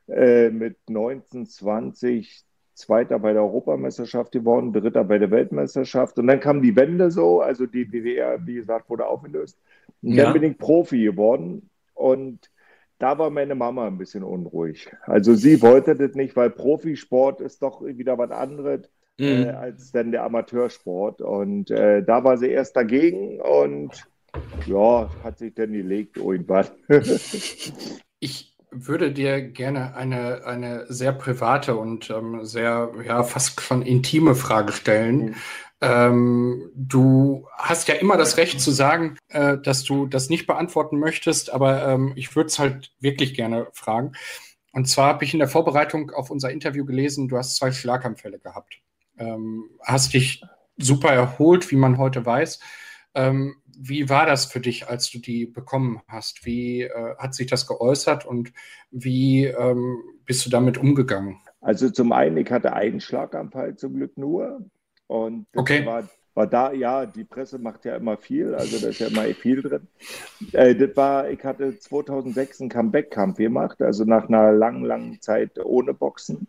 äh, 0.07 0.51
mit 0.51 0.77
19, 0.91 1.47
20 1.47 2.45
Zweiter 2.75 3.19
bei 3.19 3.33
der 3.33 3.43
Europameisterschaft 3.43 4.33
geworden, 4.33 4.73
Dritter 4.73 5.05
bei 5.05 5.19
der 5.19 5.31
Weltmeisterschaft. 5.31 6.19
Und 6.19 6.27
dann 6.27 6.41
kam 6.41 6.63
die 6.63 6.75
Wende 6.75 7.11
so, 7.11 7.41
also 7.41 7.67
die 7.67 7.87
DDR, 7.87 8.45
wie 8.47 8.55
gesagt, 8.55 8.89
wurde 8.89 9.07
aufgelöst. 9.07 9.59
Und 10.03 10.15
ja. 10.15 10.25
dann 10.25 10.33
bin 10.33 10.43
ich 10.43 10.59
Profi 10.59 11.05
geworden 11.05 11.69
und 11.95 12.51
da 12.99 13.19
war 13.19 13.31
meine 13.31 13.57
Mama 13.57 13.87
ein 13.87 13.99
bisschen 13.99 14.23
unruhig. 14.23 14.89
Also 15.03 15.35
sie 15.35 15.61
wollte 15.61 15.97
das 15.97 16.15
nicht, 16.15 16.37
weil 16.37 16.51
Profisport 16.51 17.41
ist 17.41 17.61
doch 17.61 17.85
wieder 17.85 18.17
was 18.17 18.31
anderes 18.31 18.89
mhm. 19.19 19.45
äh, 19.45 19.51
als 19.51 19.91
dann 19.91 20.13
der 20.13 20.25
Amateursport. 20.25 21.21
Und 21.21 21.71
äh, 21.71 22.03
da 22.05 22.23
war 22.23 22.37
sie 22.37 22.49
erst 22.49 22.77
dagegen 22.77 23.41
und 23.41 24.07
ja, 24.67 25.11
hat 25.25 25.39
sich 25.39 25.55
dann 25.55 25.73
gelegt 25.73 26.17
irgendwann. 26.17 26.67
ich 28.21 28.52
würde 28.73 29.13
dir 29.13 29.41
gerne 29.43 29.95
eine, 29.95 30.45
eine 30.45 30.87
sehr 30.89 31.13
private 31.13 31.77
und 31.77 32.11
ähm, 32.11 32.45
sehr, 32.45 32.93
ja, 33.07 33.23
fast 33.23 33.61
schon 33.61 33.83
intime 33.83 34.35
Frage 34.35 34.73
stellen. 34.73 35.25
Mhm. 35.25 35.35
Ähm, 35.83 36.71
du 36.75 37.49
hast 37.59 37.89
ja 37.89 37.95
immer 37.95 38.17
das 38.17 38.37
Recht 38.37 38.61
zu 38.61 38.71
sagen, 38.71 39.17
äh, 39.29 39.59
dass 39.59 39.83
du 39.83 40.07
das 40.07 40.31
nicht 40.31 40.47
beantworten 40.47 40.99
möchtest, 40.99 41.53
aber 41.53 41.87
ähm, 41.87 42.13
ich 42.15 42.35
würde 42.37 42.47
es 42.47 42.59
halt 42.59 42.93
wirklich 43.01 43.35
gerne 43.35 43.67
fragen. 43.73 44.13
Und 44.73 44.87
zwar 44.87 45.09
habe 45.09 45.25
ich 45.25 45.35
in 45.35 45.41
der 45.41 45.49
Vorbereitung 45.49 46.11
auf 46.11 46.31
unser 46.31 46.51
Interview 46.51 46.85
gelesen, 46.85 47.29
du 47.29 47.37
hast 47.37 47.57
zwei 47.57 47.73
Schlaganfälle 47.73 48.39
gehabt. 48.39 48.81
Ähm, 49.19 49.71
hast 49.83 50.15
dich 50.15 50.43
super 50.79 51.11
erholt, 51.11 51.71
wie 51.71 51.77
man 51.77 51.99
heute 51.99 52.25
weiß. 52.25 52.61
Ähm, 53.15 53.57
wie 53.79 54.09
war 54.09 54.27
das 54.27 54.47
für 54.47 54.61
dich, 54.61 54.89
als 54.89 55.11
du 55.11 55.19
die 55.19 55.47
bekommen 55.47 56.01
hast? 56.09 56.45
Wie 56.45 56.83
äh, 56.83 57.17
hat 57.19 57.35
sich 57.35 57.47
das 57.47 57.67
geäußert 57.67 58.27
und 58.27 58.53
wie 58.91 59.47
ähm, 59.47 59.99
bist 60.25 60.45
du 60.47 60.51
damit 60.51 60.79
umgegangen? 60.79 61.39
Also 61.61 61.91
zum 61.91 62.13
einen, 62.13 62.37
ich 62.37 62.51
hatte 62.51 62.73
einen 62.73 63.01
Schlaganfall 63.01 63.77
zum 63.77 63.95
Glück 63.95 64.17
nur. 64.19 64.65
Und 65.07 65.47
das 65.53 65.61
okay. 65.61 65.87
war, 65.87 66.09
war 66.35 66.47
da, 66.47 66.73
ja, 66.73 67.07
die 67.07 67.25
Presse 67.25 67.59
macht 67.59 67.85
ja 67.85 67.97
immer 67.97 68.17
viel, 68.17 68.55
also 68.55 68.79
da 68.79 68.89
ist 68.89 68.99
ja 68.99 69.09
immer 69.09 69.25
viel 69.35 69.63
drin. 69.63 69.89
Äh, 70.53 70.75
das 70.75 70.97
war, 70.97 71.31
ich 71.31 71.43
hatte 71.45 71.79
2006 71.79 72.61
einen 72.61 72.71
Comeback-Kampf 72.71 73.37
gemacht, 73.37 73.81
also 73.83 74.05
nach 74.05 74.29
einer 74.29 74.53
langen, 74.53 74.85
langen 74.85 75.21
Zeit 75.21 75.59
ohne 75.59 75.95
Boxen 75.95 76.47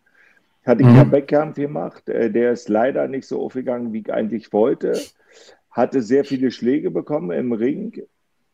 hatte 0.65 0.81
ich 0.81 0.87
mhm. 0.87 0.95
Comeback-Kampf 0.95 1.55
gemacht. 1.55 2.09
Äh, 2.09 2.31
der 2.31 2.51
ist 2.51 2.69
leider 2.69 3.07
nicht 3.07 3.27
so 3.27 3.43
aufgegangen, 3.43 3.93
wie 3.93 3.99
ich 3.99 4.13
eigentlich 4.13 4.53
wollte 4.53 4.99
hatte 5.73 6.01
sehr 6.01 6.23
viele 6.23 6.51
Schläge 6.51 6.91
bekommen 6.91 7.31
im 7.31 7.51
Ring 7.51 8.03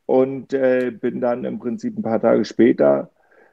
und 0.05 0.53
äh, 0.53 0.89
bin 0.89 1.21
dann 1.21 1.45
im 1.45 1.59
Prinzip 1.59 1.97
ein 1.97 2.01
paar 2.01 2.21
Tage 2.21 2.45
später, 2.45 3.11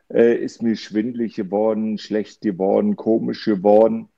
äh, 0.08 0.36
ist 0.36 0.62
mir 0.62 0.76
schwindlig 0.76 1.34
geworden, 1.34 1.98
schlecht 1.98 2.40
geworden, 2.40 2.96
komisch 2.96 3.44
geworden. 3.44 4.08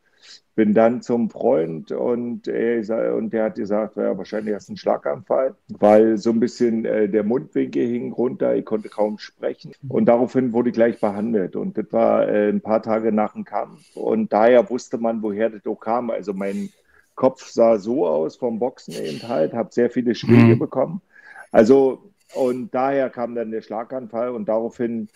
Bin 0.54 0.74
dann 0.74 1.02
zum 1.02 1.30
Freund 1.30 1.92
und, 1.92 2.48
er, 2.48 3.14
und 3.16 3.32
der 3.32 3.44
hat 3.44 3.54
gesagt, 3.54 3.96
ja, 3.96 4.18
wahrscheinlich 4.18 4.54
hast 4.54 4.68
du 4.68 4.72
einen 4.72 4.76
Schlaganfall, 4.76 5.54
weil 5.68 6.18
so 6.18 6.30
ein 6.30 6.40
bisschen 6.40 6.84
äh, 6.84 7.08
der 7.08 7.22
Mundwinkel 7.22 7.86
hing 7.86 8.12
runter, 8.12 8.56
ich 8.56 8.64
konnte 8.64 8.88
kaum 8.88 9.18
sprechen. 9.18 9.72
Und 9.88 10.06
daraufhin 10.06 10.52
wurde 10.52 10.70
ich 10.70 10.74
gleich 10.74 11.00
behandelt. 11.00 11.54
Und 11.54 11.78
das 11.78 11.86
war 11.92 12.28
äh, 12.28 12.48
ein 12.48 12.60
paar 12.60 12.82
Tage 12.82 13.12
nach 13.12 13.34
dem 13.34 13.44
Kampf. 13.44 13.96
Und 13.96 14.32
daher 14.32 14.68
wusste 14.68 14.98
man, 14.98 15.22
woher 15.22 15.48
das 15.48 15.64
auch 15.64 15.78
kam. 15.78 16.10
Also 16.10 16.34
mein 16.34 16.70
Kopf 17.18 17.48
sah 17.50 17.78
so 17.78 18.06
aus 18.06 18.36
vom 18.36 18.60
Boxen 18.60 18.94
eben 18.94 19.28
halt, 19.28 19.52
habe 19.52 19.72
sehr 19.72 19.90
viele 19.90 20.14
Schläge 20.14 20.54
mhm. 20.54 20.58
bekommen. 20.60 21.00
Also, 21.50 22.12
und 22.34 22.72
daher 22.72 23.10
kam 23.10 23.34
dann 23.34 23.50
der 23.50 23.60
Schlaganfall 23.60 24.28
und 24.30 24.48
daraufhin 24.48 25.08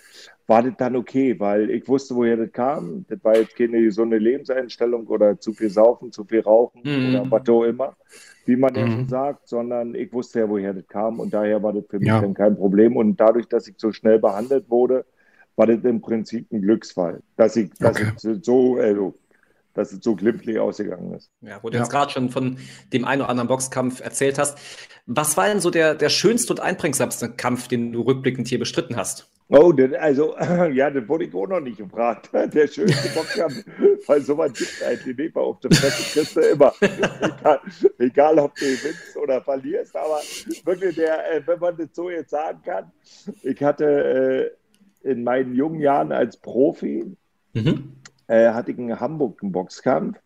war 0.48 0.64
das 0.64 0.72
dann 0.78 0.96
okay, 0.96 1.38
weil 1.38 1.70
ich 1.70 1.86
wusste, 1.86 2.16
woher 2.16 2.36
das 2.36 2.50
kam. 2.50 3.04
Das 3.08 3.22
war 3.22 3.36
jetzt 3.36 3.54
keine 3.54 3.80
gesunde 3.80 4.18
Lebenseinstellung 4.18 5.06
oder 5.06 5.38
zu 5.38 5.52
viel 5.52 5.70
Saufen, 5.70 6.10
zu 6.10 6.24
viel 6.24 6.40
Rauchen 6.40 6.80
mhm. 6.82 7.14
oder 7.14 7.30
was 7.30 7.48
auch 7.48 7.62
immer, 7.62 7.94
wie 8.46 8.56
man 8.56 8.72
mhm. 8.72 8.78
ja 8.78 8.86
schon 8.88 9.08
sagt, 9.08 9.48
sondern 9.48 9.94
ich 9.94 10.12
wusste 10.12 10.40
ja, 10.40 10.48
woher 10.48 10.74
das 10.74 10.88
kam 10.88 11.20
und 11.20 11.32
daher 11.32 11.62
war 11.62 11.72
das 11.72 11.84
für 11.88 12.00
mich 12.00 12.08
ja. 12.08 12.20
dann 12.20 12.34
kein 12.34 12.56
Problem. 12.56 12.96
Und 12.96 13.20
dadurch, 13.20 13.46
dass 13.46 13.68
ich 13.68 13.74
so 13.76 13.92
schnell 13.92 14.18
behandelt 14.18 14.68
wurde, 14.68 15.04
war 15.54 15.68
das 15.68 15.84
im 15.84 16.00
Prinzip 16.00 16.50
ein 16.50 16.62
Glücksfall, 16.62 17.22
dass 17.36 17.54
ich, 17.54 17.70
dass 17.74 17.96
okay. 17.96 18.10
ich 18.16 18.44
so, 18.44 18.78
also 18.78 19.14
dass 19.74 19.92
es 19.92 20.02
so 20.02 20.14
glimpflich 20.14 20.58
ausgegangen 20.58 21.14
ist. 21.14 21.30
Ja, 21.40 21.58
wo 21.62 21.70
du 21.70 21.76
ja. 21.76 21.82
jetzt 21.82 21.90
gerade 21.90 22.12
schon 22.12 22.30
von 22.30 22.58
dem 22.92 23.04
einen 23.04 23.22
oder 23.22 23.30
anderen 23.30 23.48
Boxkampf 23.48 24.00
erzählt 24.00 24.38
hast. 24.38 24.58
Was 25.06 25.36
war 25.36 25.48
denn 25.48 25.60
so 25.60 25.70
der, 25.70 25.94
der 25.94 26.10
schönste 26.10 26.52
und 26.52 26.60
einprägsamste 26.60 27.30
Kampf, 27.30 27.68
den 27.68 27.92
du 27.92 28.02
rückblickend 28.02 28.48
hier 28.48 28.58
bestritten 28.58 28.96
hast? 28.96 29.28
Oh, 29.48 29.70
das, 29.72 29.92
also, 29.94 30.34
ja, 30.72 30.90
das 30.90 31.06
wurde 31.08 31.24
ich 31.24 31.34
auch 31.34 31.46
noch 31.46 31.60
nicht 31.60 31.76
gefragt. 31.76 32.30
Der 32.54 32.66
schönste 32.68 33.08
Boxkampf, 33.10 33.64
weil 34.06 34.22
sowas 34.22 34.52
gibt 34.54 34.70
es 34.70 34.82
eigentlich 34.82 35.16
nicht. 35.16 35.36
Auf 35.36 35.60
der 35.60 35.68
Presse 35.68 36.02
kriegst 36.12 36.36
du 36.36 36.40
immer, 36.40 36.72
egal, 36.80 37.60
egal, 37.98 38.38
ob 38.38 38.54
du 38.54 38.64
gewinnst 38.64 39.16
oder 39.16 39.42
verlierst, 39.42 39.94
aber 39.94 40.20
wirklich, 40.64 40.94
der, 40.94 41.34
äh, 41.34 41.46
wenn 41.46 41.58
man 41.58 41.76
das 41.76 41.88
so 41.92 42.08
jetzt 42.08 42.30
sagen 42.30 42.62
kann, 42.64 42.90
ich 43.42 43.62
hatte 43.62 44.54
äh, 45.04 45.10
in 45.10 45.22
meinen 45.22 45.54
jungen 45.54 45.80
Jahren 45.80 46.12
als 46.12 46.38
Profi, 46.38 47.14
mhm 47.52 48.01
äh, 48.32 48.52
hatte 48.52 48.72
ich 48.72 48.78
in 48.78 48.98
Hamburg 48.98 49.42
einen 49.42 49.52
Boxkampf. 49.52 50.18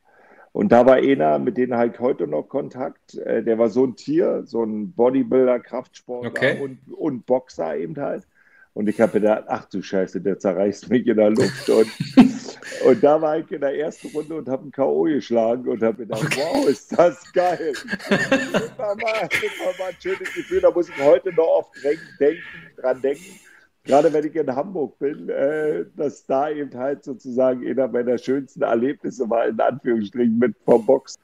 Und 0.53 0.73
da 0.73 0.87
war 0.87 0.95
einer, 0.95 1.39
mit 1.39 1.59
dem 1.59 1.75
habe 1.75 1.91
ich 1.93 2.01
heute 2.01 2.27
noch 2.27 2.45
Kontakt. 2.45 3.15
Äh, 3.15 3.43
der 3.43 3.59
war 3.59 3.69
so 3.69 3.85
ein 3.85 3.97
Tier, 3.97 4.45
so 4.47 4.63
ein 4.63 4.93
Bodybuilder, 4.93 5.61
Kraftsportler 5.61 6.31
okay. 6.31 6.61
und, 6.63 6.79
und 6.95 7.27
Boxer 7.27 7.77
eben 7.77 7.97
halt. 7.99 8.27
Und 8.73 8.89
ich 8.89 9.01
habe 9.01 9.21
gedacht, 9.21 9.45
ach 9.49 9.65
du 9.67 9.83
Scheiße, 9.83 10.21
der 10.21 10.39
zerreißt 10.39 10.91
mich 10.91 11.07
in 11.07 11.17
der 11.17 11.31
Luft. 11.31 11.69
Und 11.69 11.89
Und 12.85 13.03
da 13.03 13.21
war 13.21 13.39
ich 13.39 13.51
in 13.51 13.61
der 13.61 13.77
ersten 13.77 14.09
Runde 14.09 14.35
und 14.35 14.49
habe 14.49 14.63
einen 14.63 14.73
K.O. 14.73 15.03
geschlagen 15.05 15.69
und 15.69 15.83
habe 15.83 15.99
gedacht, 15.99 16.23
okay. 16.25 16.41
wow, 16.53 16.69
ist 16.69 16.97
das 16.97 17.33
geil. 17.33 17.73
das 18.09 18.79
war, 18.79 18.95
mal, 18.97 19.29
das 19.29 19.43
war 19.59 19.75
mal 19.79 19.89
ein 19.89 19.97
schönes 20.01 20.33
Gefühl. 20.35 20.61
Da 20.61 20.71
muss 20.71 20.89
ich 20.89 20.99
heute 21.03 21.33
noch 21.33 21.47
oft 21.47 21.71
denken, 21.85 22.43
dran 22.77 23.01
denken. 23.01 23.41
Gerade 23.87 24.13
wenn 24.13 24.27
ich 24.27 24.35
in 24.35 24.55
Hamburg 24.55 24.99
bin, 24.99 25.29
äh, 25.29 25.85
dass 25.97 26.27
da 26.27 26.51
eben 26.51 26.75
halt 26.75 27.05
sozusagen 27.05 27.67
einer 27.67 27.89
meiner 27.89 28.19
schönsten 28.19 28.63
Erlebnisse 28.63 29.29
war, 29.31 29.47
in 29.47 29.61
Anführungsstrichen, 29.61 30.39
mit 30.39 30.57
vom 30.65 30.85
Boxen. 30.85 31.21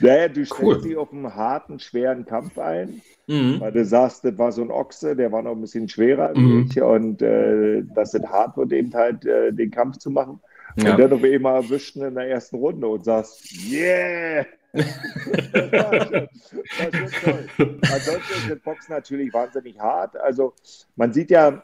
Naja, 0.00 0.28
du 0.28 0.44
stellst 0.44 0.62
cool. 0.62 0.80
dich 0.80 0.96
auf 0.96 1.12
einen 1.12 1.34
harten, 1.34 1.78
schweren 1.78 2.24
Kampf 2.24 2.58
ein. 2.58 3.00
Mhm. 3.26 3.60
Weil 3.60 3.72
du 3.72 3.84
sagst, 3.84 4.24
das 4.24 4.36
war 4.36 4.52
so 4.52 4.62
ein 4.62 4.70
Ochse, 4.70 5.16
der 5.16 5.32
war 5.32 5.42
noch 5.42 5.52
ein 5.52 5.60
bisschen 5.60 5.88
schwerer 5.88 6.36
mhm. 6.36 6.68
ich 6.68 6.82
und 6.82 7.22
äh, 7.22 7.82
dass 7.94 8.12
es 8.12 8.22
hart 8.24 8.56
wird, 8.56 8.72
eben 8.72 8.92
halt 8.92 9.24
äh, 9.24 9.52
den 9.52 9.70
Kampf 9.70 9.98
zu 9.98 10.10
machen. 10.10 10.40
Ja. 10.76 10.92
Und 10.92 11.00
dann 11.00 11.12
auf 11.12 11.24
einmal 11.24 11.62
erwischen 11.62 12.02
in 12.02 12.14
der 12.16 12.28
ersten 12.28 12.56
Runde 12.56 12.86
und 12.86 13.04
sagst, 13.04 13.40
yeah! 13.70 14.44
Das 14.74 16.40
schon 16.42 17.08
toll. 17.56 17.78
Ansonsten 17.82 18.34
ist 18.34 18.50
das 18.50 18.58
Boxen 18.60 18.92
natürlich 18.92 19.32
wahnsinnig 19.32 19.78
hart. 19.78 20.16
Also 20.16 20.54
man 20.96 21.12
sieht 21.12 21.30
ja, 21.30 21.62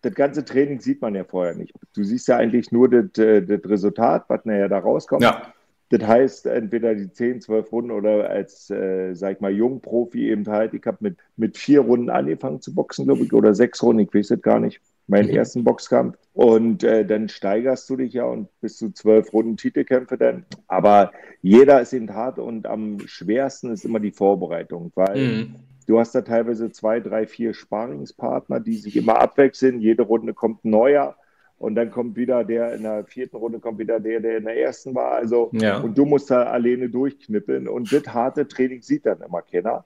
das 0.00 0.14
ganze 0.14 0.44
Training 0.44 0.80
sieht 0.80 1.02
man 1.02 1.14
ja 1.14 1.24
vorher 1.24 1.54
nicht. 1.54 1.74
Du 1.94 2.02
siehst 2.04 2.28
ja 2.28 2.36
eigentlich 2.36 2.72
nur 2.72 2.88
das, 2.88 3.18
äh, 3.18 3.42
das 3.42 3.60
Resultat, 3.68 4.24
was 4.28 4.44
nachher 4.44 4.68
da 4.68 4.78
rauskommt. 4.78 5.22
Ja. 5.22 5.52
Das 5.90 6.08
heißt, 6.08 6.46
entweder 6.46 6.94
die 6.94 7.12
10, 7.12 7.42
12 7.42 7.70
Runden 7.70 7.90
oder 7.90 8.30
als, 8.30 8.70
äh, 8.70 9.12
sag 9.12 9.34
ich 9.34 9.40
mal, 9.40 9.52
Jungprofi 9.52 10.30
eben 10.30 10.46
halt. 10.48 10.72
Ich 10.72 10.86
habe 10.86 10.96
mit, 11.00 11.18
mit 11.36 11.58
vier 11.58 11.80
Runden 11.80 12.08
angefangen 12.08 12.62
zu 12.62 12.74
boxen, 12.74 13.04
glaube 13.04 13.24
ich, 13.24 13.32
oder 13.34 13.54
sechs 13.54 13.82
Runden, 13.82 14.00
ich 14.00 14.14
weiß 14.14 14.30
es 14.30 14.40
gar 14.40 14.58
nicht. 14.58 14.80
Meinen 15.12 15.28
mhm. 15.28 15.36
ersten 15.36 15.62
Boxkampf. 15.62 16.16
Und 16.32 16.82
äh, 16.82 17.04
dann 17.04 17.28
steigerst 17.28 17.88
du 17.90 17.96
dich 17.96 18.14
ja 18.14 18.24
und 18.24 18.48
bis 18.60 18.78
zu 18.78 18.90
zwölf 18.90 19.32
Runden 19.32 19.56
Titelkämpfe 19.56 20.16
dann. 20.16 20.46
Aber 20.66 21.12
jeder 21.42 21.80
ist 21.82 21.92
eben 21.92 22.12
hart 22.12 22.38
und 22.38 22.66
am 22.66 22.98
schwersten 23.06 23.70
ist 23.70 23.84
immer 23.84 24.00
die 24.00 24.12
Vorbereitung, 24.12 24.90
weil 24.94 25.18
mhm. 25.18 25.54
du 25.86 26.00
hast 26.00 26.14
da 26.14 26.22
teilweise 26.22 26.72
zwei, 26.72 27.00
drei, 27.00 27.26
vier 27.26 27.52
Sparingspartner, 27.52 28.60
die 28.60 28.76
sich 28.76 28.96
immer 28.96 29.20
abwechseln. 29.20 29.80
Jede 29.80 30.02
Runde 30.02 30.32
kommt 30.32 30.64
neuer 30.64 31.16
und 31.58 31.74
dann 31.74 31.90
kommt 31.90 32.16
wieder 32.16 32.42
der 32.42 32.74
in 32.74 32.82
der 32.82 33.04
vierten 33.04 33.36
Runde, 33.36 33.60
kommt 33.60 33.78
wieder 33.78 34.00
der, 34.00 34.20
der 34.20 34.38
in 34.38 34.44
der 34.46 34.56
ersten 34.56 34.94
war. 34.94 35.12
Also, 35.12 35.50
ja. 35.52 35.78
und 35.78 35.96
du 35.96 36.06
musst 36.06 36.30
da 36.30 36.44
alleine 36.44 36.88
durchknippeln. 36.88 37.68
Und 37.68 37.92
das 37.92 38.06
harte 38.08 38.48
Training 38.48 38.80
sieht 38.82 39.04
dann 39.04 39.20
immer 39.20 39.42
keiner. 39.42 39.84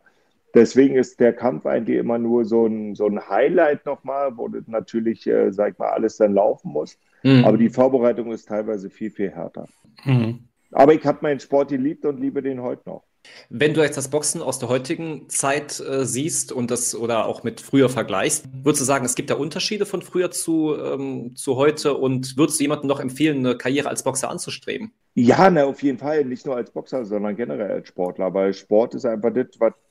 Deswegen 0.57 0.97
ist 0.97 1.21
der 1.21 1.35
Kampf 1.35 1.67
eigentlich 1.67 1.99
immer 1.99 2.17
nur 2.17 2.47
so 2.47 2.65
ein, 2.65 2.95
so 2.95 3.07
ein 3.07 3.29
Highlight 3.29 3.85
nochmal, 3.85 4.39
wo 4.39 4.49
natürlich, 4.67 5.27
äh, 5.27 5.53
sag 5.53 5.75
ich 5.75 5.79
mal, 5.79 5.91
alles 5.91 6.17
dann 6.17 6.33
laufen 6.33 6.73
muss. 6.73 6.99
Mhm. 7.23 7.45
Aber 7.45 7.59
die 7.59 7.69
Vorbereitung 7.69 8.33
ist 8.33 8.49
teilweise 8.49 8.89
viel, 8.89 9.11
viel 9.11 9.31
härter. 9.31 9.69
Mhm. 10.07 10.49
Aber 10.73 10.95
ich 10.95 11.05
habe 11.05 11.19
meinen 11.21 11.41
Sport 11.41 11.69
geliebt 11.69 12.07
und 12.07 12.19
liebe 12.19 12.41
den 12.41 12.63
heute 12.63 12.89
noch. 12.89 13.05
Wenn 13.49 13.75
du 13.75 13.83
jetzt 13.83 13.97
das 13.97 14.09
Boxen 14.09 14.43
aus 14.43 14.59
der 14.59 14.69
heutigen 14.69 15.29
Zeit 15.29 15.81
äh, 15.81 16.05
siehst 16.05 16.53
und 16.53 16.71
das 16.71 16.95
oder 16.95 17.27
auch 17.27 17.43
mit 17.43 17.61
früher 17.61 17.89
vergleichst, 17.89 18.47
würdest 18.63 18.81
du 18.81 18.85
sagen, 18.85 19.05
es 19.05 19.15
gibt 19.15 19.31
da 19.31 19.35
Unterschiede 19.35 19.87
von 19.87 20.03
früher 20.03 20.31
zu, 20.31 20.77
ähm, 20.77 21.37
zu 21.37 21.57
heute 21.57 21.95
und 21.95 22.37
würdest 22.37 22.59
du 22.59 22.65
jemandem 22.65 22.89
noch 22.89 23.01
empfehlen, 23.01 23.39
eine 23.39 23.57
Karriere 23.57 23.89
als 23.89 24.03
Boxer 24.03 24.31
anzustreben? 24.31 24.93
Ja, 25.15 25.49
na, 25.49 25.65
auf 25.65 25.83
jeden 25.83 25.99
Fall. 25.99 26.25
Nicht 26.27 26.45
nur 26.45 26.57
als 26.57 26.71
Boxer, 26.71 27.07
sondern 27.07 27.37
generell 27.37 27.71
als 27.71 27.89
Sportler, 27.89 28.35
weil 28.35 28.53
Sport 28.53 28.95
ist 28.95 29.07
einfach 29.07 29.33
das, 29.33 29.47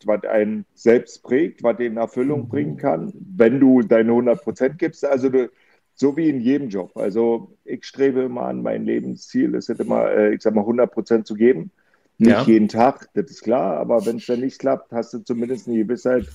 was 0.06 0.24
einen 0.26 0.66
selbst 0.76 1.24
prägt, 1.24 1.64
was 1.64 1.78
den 1.78 1.94
in 1.94 1.98
Erfüllung 1.98 2.44
mhm. 2.44 2.50
bringen 2.50 2.78
kann, 2.78 3.12
wenn 3.36 3.60
du 3.60 3.82
deine 3.82 4.12
100 4.12 4.44
Prozent 4.44 4.78
gibst. 4.78 5.04
Also 5.04 5.30
du, 5.30 5.50
so 5.96 6.16
wie 6.18 6.30
in 6.30 6.42
jedem 6.42 6.70
Job. 6.70 6.96
Also 6.96 7.58
ich 7.64 7.86
strebe 7.86 8.24
immer 8.24 8.44
an, 8.44 8.62
mein 8.62 8.86
Lebensziel 8.86 9.56
ist 9.56 9.70
es 9.70 9.80
immer, 9.80 10.12
äh, 10.12 10.36
ich 10.36 10.42
sag 10.42 10.54
mal, 10.54 10.62
100 10.62 10.92
Prozent 10.92 11.26
zu 11.26 11.34
geben. 11.36 11.72
Nicht 12.18 12.32
ja. 12.32 12.44
jeden 12.44 12.68
Tag, 12.68 13.10
das 13.14 13.30
ist 13.30 13.44
klar, 13.44 13.78
aber 13.78 14.06
wenn 14.06 14.18
es 14.18 14.26
dann 14.26 14.40
nicht 14.40 14.60
klappt, 14.60 14.92
hast 14.92 15.14
du 15.14 15.20
zumindest 15.20 15.68
eine 15.68 15.78
Gewissheit, 15.78 16.28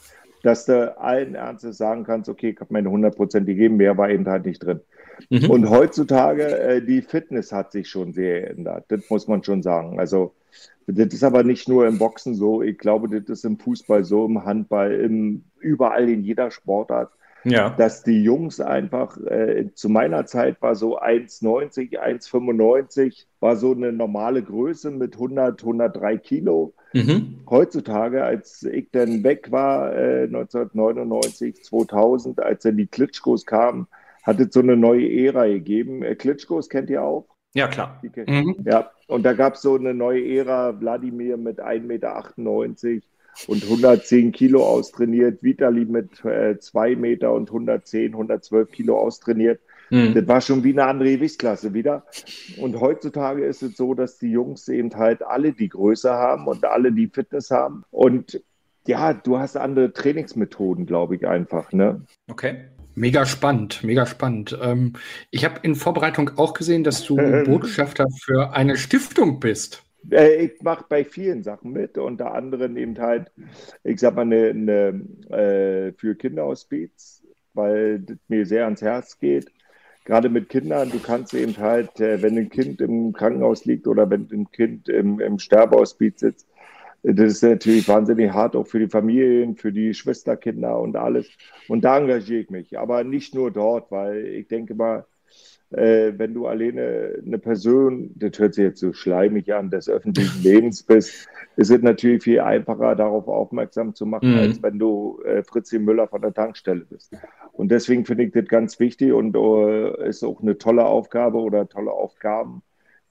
dass 0.42 0.66
du 0.66 0.96
allen 0.98 1.34
Ernstes 1.34 1.78
sagen 1.78 2.04
kannst, 2.04 2.28
okay, 2.28 2.50
ich 2.50 2.60
habe 2.60 2.72
meine 2.72 2.88
100% 2.88 3.44
gegeben, 3.44 3.76
mehr 3.76 3.96
war 3.96 4.10
eben 4.10 4.26
halt 4.26 4.46
nicht 4.46 4.62
drin. 4.62 4.80
Mhm. 5.28 5.50
Und 5.50 5.70
heutzutage, 5.70 6.58
äh, 6.58 6.82
die 6.82 7.02
Fitness 7.02 7.52
hat 7.52 7.72
sich 7.72 7.88
schon 7.88 8.12
sehr 8.12 8.42
geändert, 8.42 8.84
das 8.88 9.08
muss 9.10 9.28
man 9.28 9.42
schon 9.42 9.62
sagen. 9.62 9.98
Also 9.98 10.34
das 10.86 11.12
ist 11.12 11.24
aber 11.24 11.44
nicht 11.44 11.68
nur 11.68 11.86
im 11.86 11.98
Boxen 11.98 12.34
so, 12.34 12.62
ich 12.62 12.78
glaube, 12.78 13.08
das 13.08 13.28
ist 13.28 13.44
im 13.44 13.58
Fußball 13.58 14.04
so, 14.04 14.26
im 14.26 14.44
Handball, 14.44 14.92
im, 14.92 15.44
überall 15.60 16.08
in 16.08 16.24
jeder 16.24 16.50
Sportart 16.50 17.10
ja. 17.44 17.70
dass 17.70 18.02
die 18.02 18.22
Jungs 18.22 18.60
einfach, 18.60 19.16
äh, 19.18 19.70
zu 19.74 19.88
meiner 19.88 20.26
Zeit 20.26 20.60
war 20.60 20.74
so 20.74 20.98
1,90, 21.00 21.98
1,95, 21.98 23.26
war 23.40 23.56
so 23.56 23.72
eine 23.72 23.92
normale 23.92 24.42
Größe 24.42 24.90
mit 24.90 25.14
100, 25.14 25.62
103 25.62 26.16
Kilo. 26.18 26.74
Mhm. 26.92 27.40
Heutzutage, 27.48 28.24
als 28.24 28.62
ich 28.64 28.90
dann 28.90 29.22
weg 29.22 29.50
war, 29.50 29.94
äh, 29.94 30.24
1999, 30.24 31.62
2000, 31.62 32.40
als 32.40 32.64
dann 32.64 32.76
die 32.76 32.86
Klitschkos 32.86 33.46
kamen, 33.46 33.86
hat 34.22 34.40
es 34.40 34.52
so 34.52 34.60
eine 34.60 34.76
neue 34.76 35.08
Ära 35.08 35.46
gegeben. 35.46 36.02
Äh, 36.02 36.14
Klitschkos 36.16 36.68
kennt 36.68 36.90
ihr 36.90 37.02
auch? 37.02 37.26
Ja, 37.52 37.66
klar. 37.66 38.00
Mhm. 38.02 38.56
Ja, 38.64 38.90
und 39.08 39.24
da 39.24 39.32
gab 39.32 39.54
es 39.54 39.62
so 39.62 39.74
eine 39.74 39.92
neue 39.92 40.24
Ära, 40.24 40.78
Wladimir 40.80 41.36
mit 41.36 41.60
1,98 41.60 41.80
Meter 41.82 43.02
und 43.46 43.62
110 43.64 44.32
Kilo 44.32 44.64
austrainiert, 44.64 45.42
Vitali 45.42 45.84
mit 45.84 46.16
2 46.16 46.90
äh, 46.90 46.96
Meter 46.96 47.32
und 47.32 47.48
110, 47.48 48.12
112 48.12 48.70
Kilo 48.70 48.98
austrainiert. 48.98 49.60
Mhm. 49.90 50.14
Das 50.14 50.28
war 50.28 50.40
schon 50.40 50.64
wie 50.64 50.72
eine 50.72 50.84
andere 50.84 51.12
Gewichtsklasse 51.12 51.74
wieder. 51.74 52.04
Und 52.58 52.80
heutzutage 52.80 53.44
ist 53.44 53.62
es 53.62 53.76
so, 53.76 53.94
dass 53.94 54.18
die 54.18 54.30
Jungs 54.30 54.68
eben 54.68 54.94
halt 54.94 55.22
alle 55.22 55.52
die 55.52 55.68
Größe 55.68 56.10
haben 56.10 56.46
und 56.46 56.64
alle 56.64 56.92
die 56.92 57.08
Fitness 57.08 57.50
haben. 57.50 57.84
Und 57.90 58.40
ja, 58.86 59.12
du 59.12 59.38
hast 59.38 59.56
andere 59.56 59.92
Trainingsmethoden, 59.92 60.86
glaube 60.86 61.16
ich, 61.16 61.26
einfach. 61.26 61.72
Ne? 61.72 62.02
Okay. 62.28 62.64
Mega 62.96 63.24
spannend, 63.24 63.84
mega 63.84 64.04
spannend. 64.04 64.58
Ähm, 64.60 64.94
ich 65.30 65.44
habe 65.44 65.60
in 65.62 65.76
Vorbereitung 65.76 66.32
auch 66.36 66.54
gesehen, 66.54 66.82
dass 66.84 67.04
du 67.04 67.16
Botschafter 67.46 68.06
für 68.24 68.52
eine 68.52 68.76
Stiftung 68.76 69.40
bist. 69.40 69.84
Äh, 70.10 70.44
ich 70.44 70.62
mache 70.62 70.84
bei 70.88 71.04
vielen 71.04 71.42
Sachen 71.42 71.72
mit, 71.72 71.98
unter 71.98 72.34
anderem 72.34 72.76
eben 72.76 72.98
halt, 72.98 73.30
ich 73.84 74.00
sag 74.00 74.14
mal, 74.14 74.22
eine, 74.22 74.50
eine 74.50 75.36
äh, 75.36 75.92
für 75.92 76.14
Kinderhospiz, 76.14 77.22
weil 77.54 78.00
das 78.00 78.16
mir 78.28 78.46
sehr 78.46 78.64
ans 78.64 78.82
Herz 78.82 79.18
geht. 79.18 79.50
Gerade 80.04 80.28
mit 80.28 80.48
Kindern, 80.48 80.90
du 80.90 80.98
kannst 80.98 81.34
eben 81.34 81.56
halt, 81.58 82.00
äh, 82.00 82.22
wenn 82.22 82.36
ein 82.38 82.48
Kind 82.48 82.80
im 82.80 83.12
Krankenhaus 83.12 83.64
liegt 83.64 83.86
oder 83.86 84.08
wenn 84.10 84.28
ein 84.32 84.50
Kind 84.50 84.88
im, 84.88 85.20
im 85.20 85.38
Sterbehospiz 85.38 86.20
sitzt, 86.20 86.46
das 87.02 87.32
ist 87.32 87.42
natürlich 87.42 87.88
wahnsinnig 87.88 88.32
hart, 88.32 88.56
auch 88.56 88.66
für 88.66 88.78
die 88.78 88.88
Familien, 88.88 89.56
für 89.56 89.72
die 89.72 89.94
Schwesterkinder 89.94 90.78
und 90.78 90.96
alles. 90.96 91.28
Und 91.68 91.82
da 91.84 91.98
engagiere 91.98 92.42
ich 92.42 92.50
mich. 92.50 92.78
Aber 92.78 93.04
nicht 93.04 93.34
nur 93.34 93.50
dort, 93.50 93.90
weil 93.90 94.26
ich 94.26 94.48
denke 94.48 94.74
mal, 94.74 95.06
äh, 95.70 96.12
wenn 96.16 96.34
du 96.34 96.46
alleine 96.46 97.22
eine 97.24 97.38
Person, 97.38 98.10
das 98.16 98.38
hört 98.38 98.54
sich 98.54 98.64
jetzt 98.64 98.80
so 98.80 98.92
schleimig 98.92 99.54
an, 99.54 99.70
des 99.70 99.88
öffentlichen 99.88 100.42
Lebens 100.42 100.82
bist, 100.82 101.28
ist 101.56 101.70
es 101.70 101.82
natürlich 101.82 102.24
viel 102.24 102.40
einfacher, 102.40 102.96
darauf 102.96 103.28
aufmerksam 103.28 103.94
zu 103.94 104.04
machen, 104.04 104.32
mhm. 104.32 104.38
als 104.38 104.62
wenn 104.62 104.78
du 104.78 105.20
äh, 105.24 105.42
Fritzi 105.42 105.78
Müller 105.78 106.08
von 106.08 106.22
der 106.22 106.34
Tankstelle 106.34 106.84
bist. 106.84 107.14
Und 107.52 107.70
deswegen 107.70 108.04
finde 108.04 108.24
ich 108.24 108.32
das 108.32 108.46
ganz 108.46 108.80
wichtig 108.80 109.12
und 109.12 109.36
äh, 109.36 110.08
ist 110.08 110.24
auch 110.24 110.42
eine 110.42 110.58
tolle 110.58 110.84
Aufgabe 110.84 111.38
oder 111.38 111.68
tolle 111.68 111.92
Aufgaben, 111.92 112.62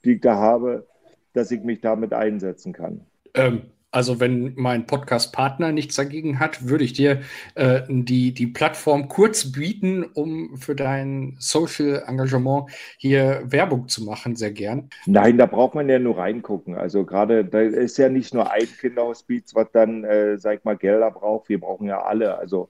die 0.03 0.13
ich 0.13 0.21
da 0.21 0.35
habe, 0.35 0.85
dass 1.33 1.51
ich 1.51 1.63
mich 1.63 1.81
damit 1.81 2.13
einsetzen 2.13 2.73
kann. 2.73 3.05
Ähm, 3.35 3.61
also 3.91 4.19
wenn 4.19 4.53
mein 4.55 4.85
Podcast-Partner 4.85 5.71
nichts 5.71 5.95
dagegen 5.95 6.39
hat, 6.39 6.67
würde 6.67 6.83
ich 6.83 6.93
dir 6.93 7.21
äh, 7.55 7.81
die, 7.87 8.33
die 8.33 8.47
Plattform 8.47 9.07
kurz 9.07 9.51
bieten, 9.51 10.03
um 10.03 10.57
für 10.57 10.75
dein 10.75 11.35
Social-Engagement 11.39 12.69
hier 12.97 13.41
Werbung 13.45 13.87
zu 13.87 14.03
machen, 14.03 14.35
sehr 14.35 14.51
gern. 14.51 14.89
Nein, 15.07 15.37
da 15.37 15.47
braucht 15.47 15.73
man 15.73 15.89
ja 15.89 15.97
nur 15.97 16.17
reingucken. 16.17 16.75
Also 16.75 17.03
gerade, 17.03 17.45
da 17.45 17.61
ist 17.61 17.97
ja 17.97 18.09
nicht 18.09 18.33
nur 18.33 18.51
ein 18.51 18.67
Kinderhospiz, 18.79 19.55
was 19.55 19.71
dann, 19.71 20.03
äh, 20.03 20.37
sag 20.37 20.59
ich 20.59 20.63
mal, 20.63 20.77
Gelder 20.77 21.09
braucht. 21.09 21.49
Wir 21.49 21.59
brauchen 21.59 21.87
ja 21.87 22.01
alle. 22.03 22.37
Also 22.37 22.69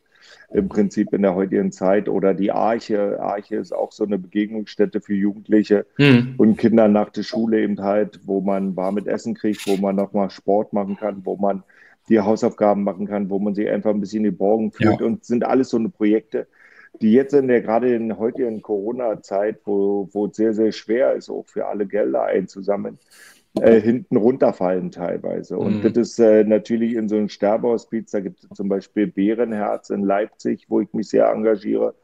im 0.52 0.70
Prinzip 0.70 1.14
in 1.14 1.22
der 1.22 1.36
heutigen 1.36 1.72
Zeit. 1.72 2.10
Oder 2.10 2.34
die 2.34 2.52
Arche. 2.52 3.20
Arche 3.22 3.58
ist 3.58 3.74
auch 3.74 3.92
so 3.92 4.04
eine 4.04 4.18
Begegnungsstätte 4.18 5.02
für 5.02 5.14
Jugendliche 5.14 5.86
mhm. 5.98 6.36
und 6.38 6.58
Kinder 6.58 6.88
nach 6.88 7.10
der 7.10 7.24
Schule 7.24 7.62
eben 7.62 7.82
halt, 7.82 8.20
wo 8.26 8.42
man 8.42 8.76
warmes 8.76 9.06
Essen 9.06 9.36
kriegt, 9.36 9.68
wo 9.68 9.78
man 9.78 9.96
nochmal 9.96 10.30
Sport 10.30 10.74
machen 10.74 10.98
kann, 10.98 11.26
wo 11.26 11.36
man 11.36 11.64
die 12.10 12.20
Hausaufgaben 12.20 12.84
machen 12.84 13.08
kann, 13.08 13.30
wo 13.30 13.40
man 13.40 13.54
sich 13.54 13.70
einfach 13.70 13.92
ein 13.92 14.00
bisschen 14.00 14.24
geborgen 14.24 14.72
fühlt. 14.72 15.00
Ja. 15.00 15.06
Und 15.06 15.24
sind 15.24 15.46
alles 15.46 15.70
so 15.70 15.78
eine 15.78 15.90
Projekte, 15.90 16.48
die 17.02 17.14
jetzt 17.14 17.34
in 17.34 17.48
der 17.48 17.62
gerade 17.62 17.94
in 17.94 18.10
der 18.10 18.18
heutigen 18.18 18.62
Corona-Zeit, 18.62 19.60
wo, 19.66 20.10
wo 20.12 20.26
es 20.26 20.36
sehr, 20.36 20.54
sehr 20.54 20.72
schwer 20.72 21.14
ist, 21.14 21.30
auch 21.30 21.46
für 21.46 21.68
alle 21.68 21.86
Gelder 21.86 22.24
einzusammeln, 22.24 22.98
äh, 23.56 23.82
hinten 23.82 24.18
runterfallen 24.18 24.92
teilweise. 24.92 25.58
Und 25.58 25.84
mhm. 25.84 25.94
das 25.94 26.10
ist 26.10 26.20
äh, 26.20 26.44
natürlich 26.44 26.94
in 26.94 27.10
so 27.10 27.16
einem 27.16 27.30
Sterbehospiz, 27.30 28.12
da 28.12 28.20
gibt 28.20 28.44
es 28.44 28.50
zum 28.56 28.70
Beispiel 28.70 29.08
Bärenherz 29.08 29.90
in 29.90 30.04
Leipzig, 30.04 30.66
wo 30.70 30.82
ich 30.82 30.94
mich 30.94 31.10
sehr 31.10 31.30
engagiere. 31.30 31.96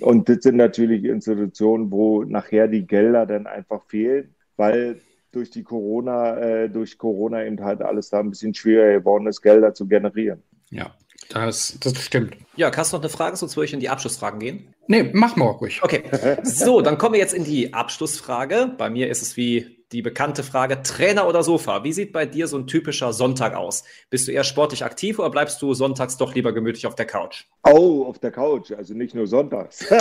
Und 0.00 0.28
das 0.28 0.38
sind 0.42 0.56
natürlich 0.56 1.04
Institutionen, 1.04 1.92
wo 1.92 2.24
nachher 2.24 2.68
die 2.68 2.86
Gelder 2.86 3.26
dann 3.26 3.46
einfach 3.46 3.82
fehlen, 3.84 4.34
weil 4.56 5.00
durch 5.30 5.50
die 5.50 5.62
Corona, 5.62 6.38
äh, 6.38 6.70
durch 6.70 6.98
Corona 6.98 7.44
eben 7.44 7.62
halt 7.62 7.82
alles 7.82 8.10
da 8.10 8.20
ein 8.20 8.30
bisschen 8.30 8.54
schwieriger 8.54 9.00
geworden 9.00 9.26
ist, 9.26 9.42
Gelder 9.42 9.74
zu 9.74 9.86
generieren. 9.86 10.42
Ja, 10.70 10.94
das, 11.30 11.78
das 11.80 11.98
stimmt. 12.02 12.36
Ja, 12.56 12.74
hast 12.74 12.92
du 12.92 12.96
noch 12.96 13.02
eine 13.02 13.10
Frage, 13.10 13.36
sonst 13.36 13.56
würde 13.56 13.66
ich 13.66 13.74
in 13.74 13.80
die 13.80 13.90
Abschlussfragen 13.90 14.40
gehen. 14.40 14.74
Nee, 14.86 15.10
mach 15.12 15.36
mal 15.36 15.46
ruhig. 15.46 15.82
Okay, 15.82 16.04
so, 16.42 16.80
dann 16.80 16.96
kommen 16.96 17.14
wir 17.14 17.20
jetzt 17.20 17.34
in 17.34 17.44
die 17.44 17.74
Abschlussfrage. 17.74 18.74
Bei 18.78 18.88
mir 18.88 19.08
ist 19.10 19.22
es 19.22 19.36
wie 19.36 19.77
die 19.92 20.02
bekannte 20.02 20.42
Frage, 20.42 20.82
Trainer 20.82 21.26
oder 21.26 21.42
Sofa? 21.42 21.82
Wie 21.84 21.92
sieht 21.92 22.12
bei 22.12 22.26
dir 22.26 22.46
so 22.46 22.58
ein 22.58 22.66
typischer 22.66 23.12
Sonntag 23.12 23.54
aus? 23.54 23.84
Bist 24.10 24.28
du 24.28 24.32
eher 24.32 24.44
sportlich 24.44 24.84
aktiv 24.84 25.18
oder 25.18 25.30
bleibst 25.30 25.62
du 25.62 25.72
sonntags 25.72 26.18
doch 26.18 26.34
lieber 26.34 26.52
gemütlich 26.52 26.86
auf 26.86 26.94
der 26.94 27.06
Couch? 27.06 27.44
Oh, 27.64 28.04
auf 28.04 28.18
der 28.18 28.30
Couch, 28.30 28.70
also 28.72 28.92
nicht 28.94 29.14
nur 29.14 29.26
sonntags. 29.26 29.84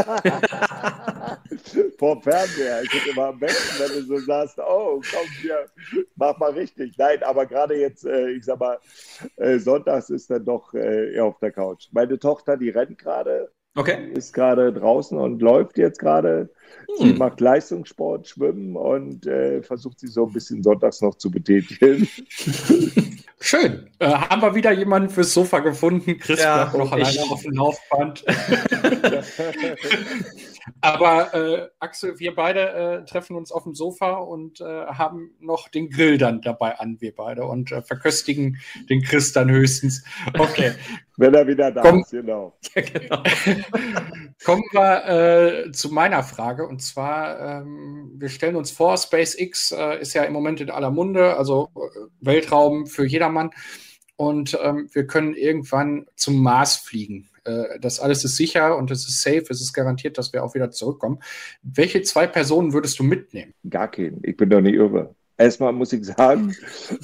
Vor 1.98 2.22
Fernseher. 2.22 2.84
Ich 2.84 2.90
finde 2.92 3.12
immer 3.12 3.28
am 3.28 3.40
besten, 3.40 3.80
wenn 3.80 3.90
du 4.00 4.02
so 4.06 4.18
sagst, 4.26 4.60
oh, 4.60 5.02
komm 5.10 5.28
hier, 5.42 5.66
mach 6.16 6.38
mal 6.38 6.52
richtig. 6.52 6.98
Nein, 6.98 7.24
aber 7.24 7.46
gerade 7.46 7.76
jetzt, 7.76 8.06
äh, 8.06 8.32
ich 8.32 8.46
sag 8.46 8.60
mal, 8.60 8.78
äh, 9.38 9.58
sonntags 9.58 10.10
ist 10.10 10.30
dann 10.30 10.44
doch 10.46 10.74
äh, 10.74 11.14
eher 11.14 11.26
auf 11.26 11.40
der 11.40 11.52
Couch. 11.52 11.88
Meine 11.92 12.20
Tochter, 12.20 12.58
die 12.58 12.70
rennt 12.70 12.98
gerade, 12.98 13.52
okay. 13.78 14.12
ist 14.14 14.34
gerade 14.34 14.74
draußen 14.74 15.18
und 15.18 15.42
läuft 15.42 15.78
jetzt 15.78 16.00
gerade. 16.00 16.50
Sie 17.00 17.12
hm. 17.12 17.18
macht 17.18 17.40
Leistungssport, 17.40 18.28
Schwimmen 18.28 18.76
und 18.76 19.26
äh, 19.28 19.62
versucht 19.62 20.00
sie 20.00 20.08
so 20.08 20.26
ein 20.26 20.34
bisschen 20.34 20.64
sonntags 20.64 21.02
noch 21.02 21.16
zu 21.16 21.30
betätigen. 21.30 22.08
Schön. 23.40 23.90
Äh, 24.00 24.10
haben 24.10 24.42
wir 24.44 24.54
wieder 24.54 24.72
jemanden 24.72 25.10
fürs 25.10 25.34
Sofa 25.34 25.60
gefunden? 25.60 26.20
Chris 26.20 26.42
ja, 26.42 26.66
bleibt 26.66 26.78
noch 26.78 26.92
alleine 26.92 27.22
auf 27.32 27.42
dem 27.42 27.54
Laufband. 27.54 28.24
Aber 30.82 31.34
äh, 31.34 31.68
Axel, 31.80 32.20
wir 32.20 32.36
beide 32.36 32.70
äh, 33.02 33.06
treffen 33.06 33.36
uns 33.36 33.52
auf 33.52 33.64
dem 33.64 33.74
Sofa 33.74 34.14
und 34.18 34.62
äh, 34.62 34.86
haben 34.86 35.32
noch 35.40 35.68
den 35.70 35.90
Grill 35.90 36.20
dann 36.20 36.42
dabei 36.42 36.78
an, 36.78 36.98
wir 37.00 37.16
beide, 37.16 37.46
und 37.46 37.72
äh, 37.72 37.82
verköstigen 37.82 38.58
den 38.90 39.02
Chris 39.02 39.34
dann 39.34 39.50
höchstens. 39.50 40.04
Okay. 40.38 40.74
Wenn 41.20 41.34
er 41.34 41.48
wieder 41.48 41.72
da 41.72 41.82
Komm, 41.82 42.02
ist, 42.02 42.12
genau. 42.12 42.56
Ja, 42.76 42.82
genau. 42.84 43.24
Kommen 44.46 44.64
wir 44.72 45.66
äh, 45.66 45.72
zu 45.72 45.90
meiner 45.90 46.22
Frage. 46.22 46.68
Und 46.68 46.84
zwar, 46.84 47.40
ähm, 47.40 48.12
wir 48.18 48.30
stellen 48.30 48.56
uns 48.56 48.70
vor, 48.70 48.96
SpaceX 48.98 49.72
äh, 49.72 50.00
ist 50.00 50.14
ja 50.14 50.24
im 50.24 50.34
Moment 50.34 50.62
in 50.62 50.70
aller 50.70 50.92
Munde, 50.92 51.36
also 51.36 51.70
Weltraum 52.22 52.86
für 52.86 53.08
jedermann. 53.08 53.50
Und 54.18 54.58
ähm, 54.62 54.90
wir 54.92 55.08
können 55.08 55.36
irgendwann 55.36 56.08
zum 56.16 56.42
Mars 56.42 56.76
fliegen. 56.76 57.30
Äh, 57.48 57.80
das 57.80 58.00
alles 58.00 58.26
ist 58.26 58.36
sicher 58.36 58.76
und 58.76 58.92
es 58.92 59.08
ist 59.08 59.22
safe, 59.22 59.46
es 59.50 59.62
ist 59.62 59.74
garantiert, 59.74 60.18
dass 60.18 60.34
wir 60.34 60.44
auch 60.44 60.54
wieder 60.56 60.72
zurückkommen. 60.72 61.20
Welche 61.62 62.02
zwei 62.02 62.28
Personen 62.28 62.74
würdest 62.74 63.00
du 63.00 63.04
mitnehmen? 63.04 63.54
Gar 63.70 63.90
keinen. 63.90 64.20
Ich 64.24 64.36
bin 64.36 64.50
doch 64.50 64.62
nicht 64.62 64.76
irre. 64.76 65.16
Erstmal 65.40 65.72
muss 65.72 65.94
ich 65.94 66.04
sagen, 66.04 66.56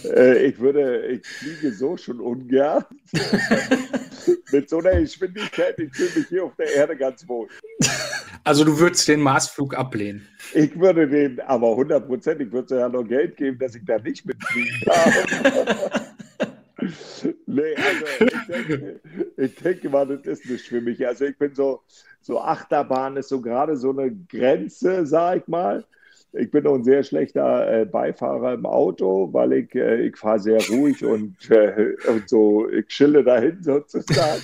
äh, 0.05 0.47
ich 0.47 0.59
würde, 0.59 1.05
ich 1.05 1.25
fliege 1.25 1.71
so 1.71 1.95
schon 1.97 2.19
ungern. 2.19 2.83
Mit 4.51 4.69
so 4.69 4.79
einer 4.79 4.99
Geschwindigkeit, 4.99 5.77
ich 5.79 5.93
fühle 5.95 6.09
mich 6.15 6.27
hier 6.29 6.45
auf 6.45 6.55
der 6.55 6.73
Erde 6.73 6.95
ganz 6.95 7.27
wohl. 7.27 7.47
Also 8.43 8.63
du 8.63 8.77
würdest 8.79 9.07
den 9.07 9.21
Marsflug 9.21 9.75
ablehnen? 9.75 10.27
Ich 10.53 10.77
würde 10.79 11.07
den, 11.07 11.39
aber 11.41 11.71
100 11.71 12.07
Prozent, 12.07 12.41
ich 12.41 12.51
würde 12.51 12.79
ja 12.79 12.89
noch 12.89 13.03
Geld 13.03 13.37
geben, 13.37 13.57
dass 13.59 13.75
ich 13.75 13.85
da 13.85 13.99
nicht 13.99 14.25
mitfliegen 14.25 14.81
darf. 14.85 16.03
nee, 17.53 17.75
also 17.75 18.25
ich 18.25 18.47
denke, 18.47 18.99
ich 19.37 19.55
denke 19.55 19.89
mal, 19.89 20.05
das 20.05 20.25
ist 20.25 20.49
nicht 20.49 20.67
für 20.67 20.81
mich. 20.81 21.05
Also 21.05 21.25
ich 21.25 21.37
bin 21.37 21.53
so, 21.55 21.81
so 22.21 22.39
Achterbahn 22.39 23.17
ist 23.17 23.29
so 23.29 23.41
gerade 23.41 23.75
so 23.75 23.91
eine 23.91 24.11
Grenze, 24.29 25.05
sag 25.05 25.41
ich 25.41 25.47
mal. 25.47 25.85
Ich 26.33 26.49
bin 26.49 26.65
auch 26.65 26.73
ein 26.73 26.83
sehr 26.83 27.03
schlechter 27.03 27.81
äh, 27.81 27.85
Beifahrer 27.85 28.53
im 28.53 28.65
Auto, 28.65 29.31
weil 29.31 29.53
ich, 29.53 29.75
äh, 29.75 30.07
ich 30.07 30.17
fahre 30.17 30.39
sehr 30.39 30.59
ruhig 30.67 31.05
und, 31.05 31.49
äh, 31.51 31.95
und 32.07 32.27
so, 32.27 32.67
ich 32.69 32.87
chille 32.87 33.23
dahin 33.23 33.61
sozusagen. 33.61 34.41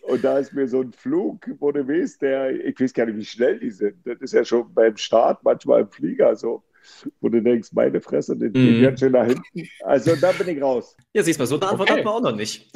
Und 0.00 0.24
da 0.24 0.38
ist 0.38 0.54
mir 0.54 0.68
so 0.68 0.80
ein 0.80 0.92
Flug, 0.92 1.50
wo 1.58 1.72
du 1.72 1.86
weißt, 1.86 2.22
der, 2.22 2.64
ich 2.64 2.80
weiß 2.80 2.94
gar 2.94 3.06
nicht, 3.06 3.18
wie 3.18 3.24
schnell 3.24 3.58
die 3.58 3.70
sind. 3.70 3.96
Das 4.04 4.20
ist 4.20 4.32
ja 4.32 4.44
schon 4.44 4.72
beim 4.72 4.96
Start 4.96 5.42
manchmal 5.42 5.82
im 5.82 5.90
Flieger 5.90 6.36
so 6.36 6.62
wo 7.20 7.28
du 7.28 7.42
denkst, 7.42 7.70
meine 7.72 8.00
Fresse, 8.00 8.36
den 8.36 8.52
mhm. 8.52 8.82
ganz 8.82 9.00
schön 9.00 9.12
nach 9.12 9.26
hinten. 9.26 9.68
Also 9.82 10.16
da 10.16 10.32
bin 10.32 10.48
ich 10.48 10.62
raus. 10.62 10.96
Ja, 11.12 11.22
siehst 11.22 11.38
mal, 11.38 11.46
so 11.46 11.56
eine 11.56 11.68
Antwort 11.68 11.90
okay. 11.90 12.00
hatten 12.00 12.08
wir 12.08 12.14
auch 12.14 12.22
noch 12.22 12.34
nicht. 12.34 12.70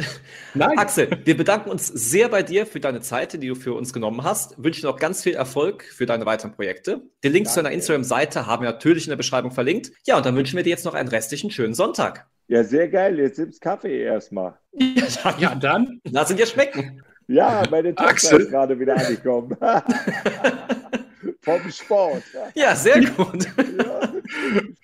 Nein. 0.55 0.79
Axel, 0.79 1.09
wir 1.25 1.37
bedanken 1.37 1.71
uns 1.71 1.87
sehr 1.87 2.29
bei 2.29 2.43
dir 2.43 2.67
für 2.67 2.81
deine 2.81 3.01
Zeit, 3.01 3.33
die 3.35 3.49
du 3.49 3.55
für 3.55 3.75
uns 3.75 3.93
genommen 3.93 4.25
hast. 4.25 4.63
Wünschen 4.63 4.87
noch 4.87 4.99
ganz 4.99 5.23
viel 5.23 5.35
Erfolg 5.35 5.85
für 5.85 6.07
deine 6.07 6.27
weiteren 6.27 6.53
Projekte. 6.53 7.03
Den 7.25 7.33
Link 7.33 7.47
Danke. 7.47 7.55
zu 7.55 7.63
deiner 7.63 7.75
Instagram-Seite 7.75 8.47
haben 8.47 8.63
wir 8.63 8.71
natürlich 8.71 9.05
in 9.05 9.11
der 9.11 9.17
Beschreibung 9.17 9.51
verlinkt. 9.51 9.93
Ja, 10.07 10.17
und 10.17 10.27
dann 10.27 10.37
wünschen 10.37 10.57
wir 10.57 10.63
dir 10.63 10.71
jetzt 10.71 10.85
noch 10.85 10.95
einen 10.95 11.09
restlichen 11.09 11.51
schönen 11.51 11.75
Sonntag. 11.75 12.27
Ja, 12.49 12.65
sehr 12.65 12.89
geil. 12.89 13.19
Jetzt 13.19 13.37
gibt's 13.37 13.61
Kaffee 13.61 14.03
erstmal. 14.03 14.59
Ja, 14.73 15.07
dann. 15.23 15.39
Ja, 15.39 15.55
dann. 15.55 16.01
Lass 16.11 16.31
ihn 16.31 16.37
dir 16.37 16.47
schmecken. 16.47 17.03
Ja, 17.29 17.63
meine 17.71 17.95
Tochter 17.95 18.41
ist 18.41 18.51
gerade 18.51 18.79
wieder 18.79 18.97
angekommen. 18.97 19.57
vom 21.43 21.71
Sport. 21.71 22.23
Ja, 22.55 22.75
sehr 22.75 23.01
gut. 23.01 23.47
Ja. 23.47 24.13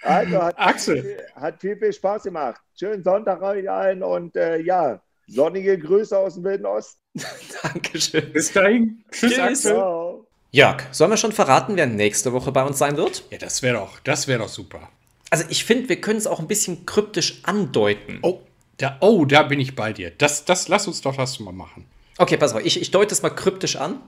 Also 0.03 0.43
hat, 0.43 0.59
Axel. 0.59 1.19
Hat 1.35 1.61
viel, 1.61 1.77
viel 1.77 1.93
Spaß 1.93 2.25
gemacht. 2.25 2.61
Schönen 2.79 3.03
Sonntag 3.03 3.43
euch 3.43 3.69
allen 3.69 4.03
und 4.03 4.37
äh, 4.37 4.59
ja, 4.59 5.01
sonnige 5.27 5.79
Grüße 5.79 6.17
aus 6.17 6.35
dem 6.35 6.45
Wilden 6.45 6.67
Osten. 6.67 7.01
Dankeschön. 7.63 8.33
Bis 8.33 8.53
dahin. 8.53 9.05
Tschüss, 9.11 9.33
Tschüss. 9.33 9.39
Axel. 9.39 9.73
Ciao. 9.73 10.27
Jörg, 10.53 10.83
sollen 10.93 11.11
wir 11.11 11.17
schon 11.17 11.33
verraten, 11.33 11.77
wer 11.77 11.87
nächste 11.87 12.33
Woche 12.33 12.53
bei 12.53 12.65
uns 12.65 12.79
sein 12.79 12.97
wird? 12.97 13.25
Ja, 13.31 13.39
das 13.39 13.63
wäre 13.63 13.77
doch, 13.77 14.01
das 14.01 14.27
doch 14.27 14.49
super. 14.49 14.89
Also 15.31 15.45
ich 15.49 15.65
finde, 15.65 15.89
wir 15.89 16.01
können 16.01 16.19
es 16.19 16.27
auch 16.27 16.39
ein 16.39 16.47
bisschen 16.47 16.87
kryptisch 16.87 17.41
andeuten. 17.43 18.21
Oh, 18.23 18.41
da, 18.79 18.97
oh, 19.01 19.25
da 19.25 19.43
bin 19.43 19.61
ich 19.61 19.75
bei 19.75 19.93
dir. 19.93 20.13
Das, 20.17 20.45
das 20.45 20.69
lass 20.69 20.87
uns 20.87 21.01
doch 21.01 21.17
das 21.17 21.41
mal 21.41 21.53
machen. 21.53 21.87
Okay, 22.19 22.37
pass 22.37 22.55
auf, 22.55 22.65
ich, 22.65 22.81
ich 22.81 22.91
deute 22.91 23.13
es 23.13 23.23
mal 23.23 23.31
kryptisch 23.31 23.77
an. 23.77 24.01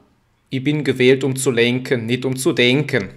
Ich 0.51 0.65
bin 0.65 0.83
gewählt, 0.83 1.25
um 1.25 1.37
zu 1.37 1.51
lenken, 1.51 2.07
nicht 2.07 2.25
um 2.25 2.35
zu 2.35 2.53
denken. 2.53 3.11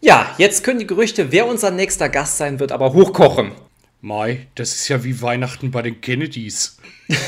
Ja, 0.00 0.34
jetzt 0.38 0.64
können 0.64 0.78
die 0.78 0.86
Gerüchte, 0.86 1.32
wer 1.32 1.46
unser 1.46 1.70
nächster 1.70 2.08
Gast 2.08 2.38
sein 2.38 2.60
wird, 2.60 2.72
aber 2.72 2.94
hochkochen. 2.94 3.52
Mai, 4.00 4.46
das 4.54 4.74
ist 4.74 4.88
ja 4.88 5.04
wie 5.04 5.20
Weihnachten 5.20 5.70
bei 5.70 5.82
den 5.82 6.00
Kennedys. 6.00 6.78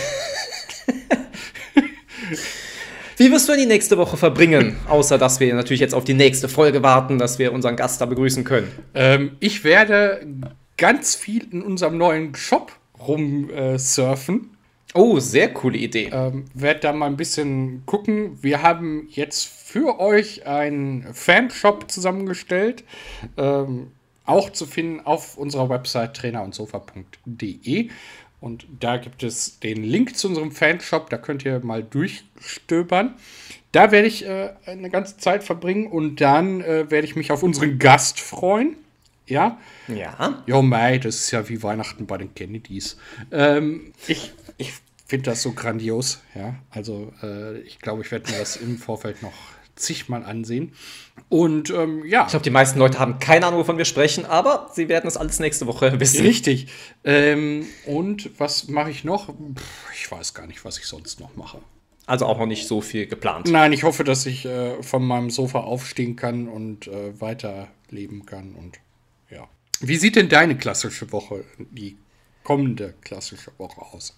Wie 3.16 3.30
wirst 3.30 3.48
du 3.48 3.52
denn 3.52 3.60
die 3.60 3.66
nächste 3.66 3.98
Woche 3.98 4.16
verbringen? 4.16 4.76
Außer, 4.88 5.18
dass 5.18 5.40
wir 5.40 5.52
natürlich 5.52 5.80
jetzt 5.80 5.92
auf 5.92 6.04
die 6.04 6.14
nächste 6.14 6.48
Folge 6.48 6.82
warten, 6.82 7.18
dass 7.18 7.38
wir 7.38 7.52
unseren 7.52 7.76
Gast 7.76 8.00
da 8.00 8.06
begrüßen 8.06 8.44
können. 8.44 8.72
Ähm, 8.94 9.32
ich 9.40 9.62
werde 9.62 10.26
ganz 10.78 11.16
viel 11.16 11.46
in 11.52 11.60
unserem 11.60 11.98
neuen 11.98 12.34
Shop 12.34 12.72
rumsurfen. 12.98 14.56
Oh, 14.94 15.20
sehr 15.20 15.52
coole 15.52 15.78
Idee. 15.78 16.10
Ähm, 16.12 16.46
werd 16.52 16.84
da 16.84 16.92
mal 16.92 17.06
ein 17.06 17.16
bisschen 17.16 17.84
gucken. 17.86 18.42
Wir 18.42 18.62
haben 18.62 19.06
jetzt 19.10 19.46
für 19.46 20.00
euch 20.00 20.46
einen 20.46 21.14
Fanshop 21.14 21.90
zusammengestellt. 21.90 22.84
Ähm, 23.36 23.92
auch 24.24 24.50
zu 24.50 24.66
finden 24.66 25.00
auf 25.00 25.36
unserer 25.38 25.68
Website 25.68 26.16
trainerundsofa.de. 26.16 27.90
Und 28.40 28.66
da 28.80 28.96
gibt 28.96 29.22
es 29.22 29.60
den 29.60 29.84
Link 29.84 30.16
zu 30.16 30.28
unserem 30.28 30.50
Fanshop. 30.50 31.10
Da 31.10 31.18
könnt 31.18 31.44
ihr 31.44 31.60
mal 31.60 31.82
durchstöbern. 31.82 33.14
Da 33.72 33.92
werde 33.92 34.08
ich 34.08 34.26
äh, 34.26 34.50
eine 34.66 34.90
ganze 34.90 35.18
Zeit 35.18 35.44
verbringen 35.44 35.86
und 35.86 36.20
dann 36.20 36.60
äh, 36.62 36.90
werde 36.90 37.06
ich 37.06 37.14
mich 37.14 37.30
auf 37.30 37.42
unseren 37.42 37.78
Gast 37.78 38.18
freuen. 38.18 38.76
Ja? 39.26 39.58
Ja. 39.86 40.42
Jo, 40.46 40.60
Mai, 40.60 40.98
das 40.98 41.16
ist 41.16 41.30
ja 41.30 41.48
wie 41.48 41.62
Weihnachten 41.62 42.06
bei 42.06 42.18
den 42.18 42.34
Kennedys. 42.34 42.96
Ähm, 43.30 43.92
ich 44.08 44.32
ich 44.60 44.72
finde 45.06 45.30
das 45.30 45.42
so 45.42 45.52
grandios. 45.52 46.20
Ja, 46.34 46.54
also 46.70 47.12
äh, 47.22 47.58
ich 47.60 47.80
glaube, 47.80 48.02
ich 48.02 48.10
werde 48.10 48.30
mir 48.30 48.38
das 48.38 48.56
im 48.56 48.78
Vorfeld 48.78 49.22
noch 49.22 49.32
zigmal 49.74 50.24
ansehen. 50.24 50.72
Und 51.28 51.70
ähm, 51.70 52.04
ja. 52.06 52.24
Ich 52.24 52.30
glaube, 52.30 52.44
die 52.44 52.50
meisten 52.50 52.78
Leute 52.78 52.98
haben 52.98 53.18
keine 53.18 53.46
Ahnung, 53.46 53.60
wovon 53.60 53.78
wir 53.78 53.84
sprechen, 53.84 54.24
aber 54.24 54.70
sie 54.74 54.88
werden 54.88 55.08
es 55.08 55.16
alles 55.16 55.38
nächste 55.40 55.66
Woche 55.66 55.98
wissen. 56.00 56.24
Richtig. 56.24 56.68
Ähm, 57.04 57.66
und 57.86 58.30
was 58.38 58.68
mache 58.68 58.90
ich 58.90 59.04
noch? 59.04 59.32
Ich 59.94 60.10
weiß 60.10 60.34
gar 60.34 60.46
nicht, 60.46 60.64
was 60.64 60.78
ich 60.78 60.86
sonst 60.86 61.20
noch 61.20 61.34
mache. 61.36 61.58
Also 62.06 62.26
auch 62.26 62.38
noch 62.38 62.46
nicht 62.46 62.66
so 62.66 62.80
viel 62.80 63.06
geplant. 63.06 63.48
Nein, 63.48 63.72
ich 63.72 63.84
hoffe, 63.84 64.04
dass 64.04 64.26
ich 64.26 64.44
äh, 64.44 64.82
von 64.82 65.06
meinem 65.06 65.30
Sofa 65.30 65.60
aufstehen 65.60 66.16
kann 66.16 66.48
und 66.48 66.88
äh, 66.88 67.20
weiterleben 67.20 68.26
kann. 68.26 68.54
Und 68.54 68.78
ja. 69.30 69.48
Wie 69.80 69.96
sieht 69.96 70.16
denn 70.16 70.28
deine 70.28 70.56
klassische 70.56 71.10
Woche, 71.12 71.44
die 71.58 71.96
kommende 72.42 72.94
klassische 73.02 73.52
Woche 73.58 73.80
aus? 73.80 74.16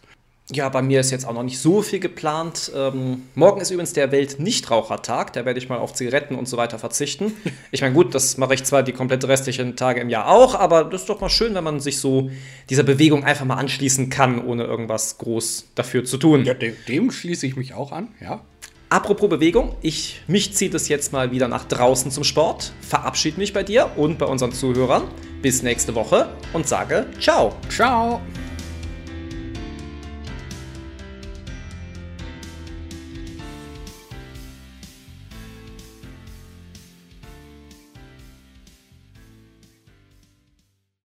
Ja, 0.51 0.69
bei 0.69 0.83
mir 0.83 1.01
ist 1.01 1.11
jetzt 1.11 1.27
auch 1.27 1.33
noch 1.33 1.45
nicht 1.45 1.61
so 1.61 1.83
viel 1.83 2.01
geplant. 2.01 2.73
Ähm, 2.75 3.23
morgen 3.35 3.61
ist 3.61 3.71
übrigens 3.71 3.93
der 3.93 4.11
Welt-Nichtrauchertag. 4.11 5.33
Da 5.33 5.45
werde 5.45 5.59
ich 5.59 5.69
mal 5.69 5.79
auf 5.79 5.95
Zigaretten 5.95 6.35
und 6.35 6.47
so 6.47 6.57
weiter 6.57 6.79
verzichten. 6.79 7.33
Ich 7.71 7.81
meine, 7.81 7.95
gut, 7.95 8.15
das 8.15 8.37
mache 8.37 8.53
ich 8.55 8.65
zwar 8.65 8.83
die 8.83 8.93
komplett 8.93 9.25
restlichen 9.27 9.77
Tage 9.77 10.01
im 10.01 10.11
Jahr 10.11 10.29
auch, 10.29 10.55
aber 10.55 10.85
das 10.85 11.03
ist 11.03 11.09
doch 11.09 11.21
mal 11.21 11.31
schön, 11.31 11.55
wenn 11.55 11.65
man 11.65 11.81
sich 11.81 12.01
so 12.01 12.31
dieser 12.69 12.83
Bewegung 12.83 13.25
einfach 13.25 13.47
mal 13.47 13.55
anschließen 13.55 14.11
kann, 14.11 14.45
ohne 14.45 14.65
irgendwas 14.65 15.17
groß 15.17 15.69
dafür 15.75 16.05
zu 16.05 16.19
tun. 16.19 16.45
Ja, 16.45 16.53
dem, 16.53 16.75
dem 16.87 17.11
schließe 17.11 17.47
ich 17.47 17.57
mich 17.57 17.73
auch 17.73 17.93
an, 17.93 18.09
ja. 18.21 18.43
Apropos 18.91 19.31
Bewegung, 19.31 19.75
ich, 19.81 20.21
mich 20.27 20.53
zieht 20.53 20.75
es 20.75 20.89
jetzt 20.89 21.15
mal 21.15 21.31
wieder 21.33 21.49
nach 21.49 21.65
draußen 21.65 22.11
zum 22.11 22.25
Sport. 22.25 22.75
Verabschiede 22.83 23.41
mich 23.41 23.55
bei 23.55 23.63
dir 23.63 23.93
und 23.97 24.19
bei 24.19 24.27
unseren 24.27 24.53
Zuhörern. 24.53 25.05
Bis 25.41 25.63
nächste 25.63 25.95
Woche 25.95 26.29
und 26.53 26.69
sage 26.69 27.07
Ciao. 27.19 27.55
Ciao. 27.71 28.21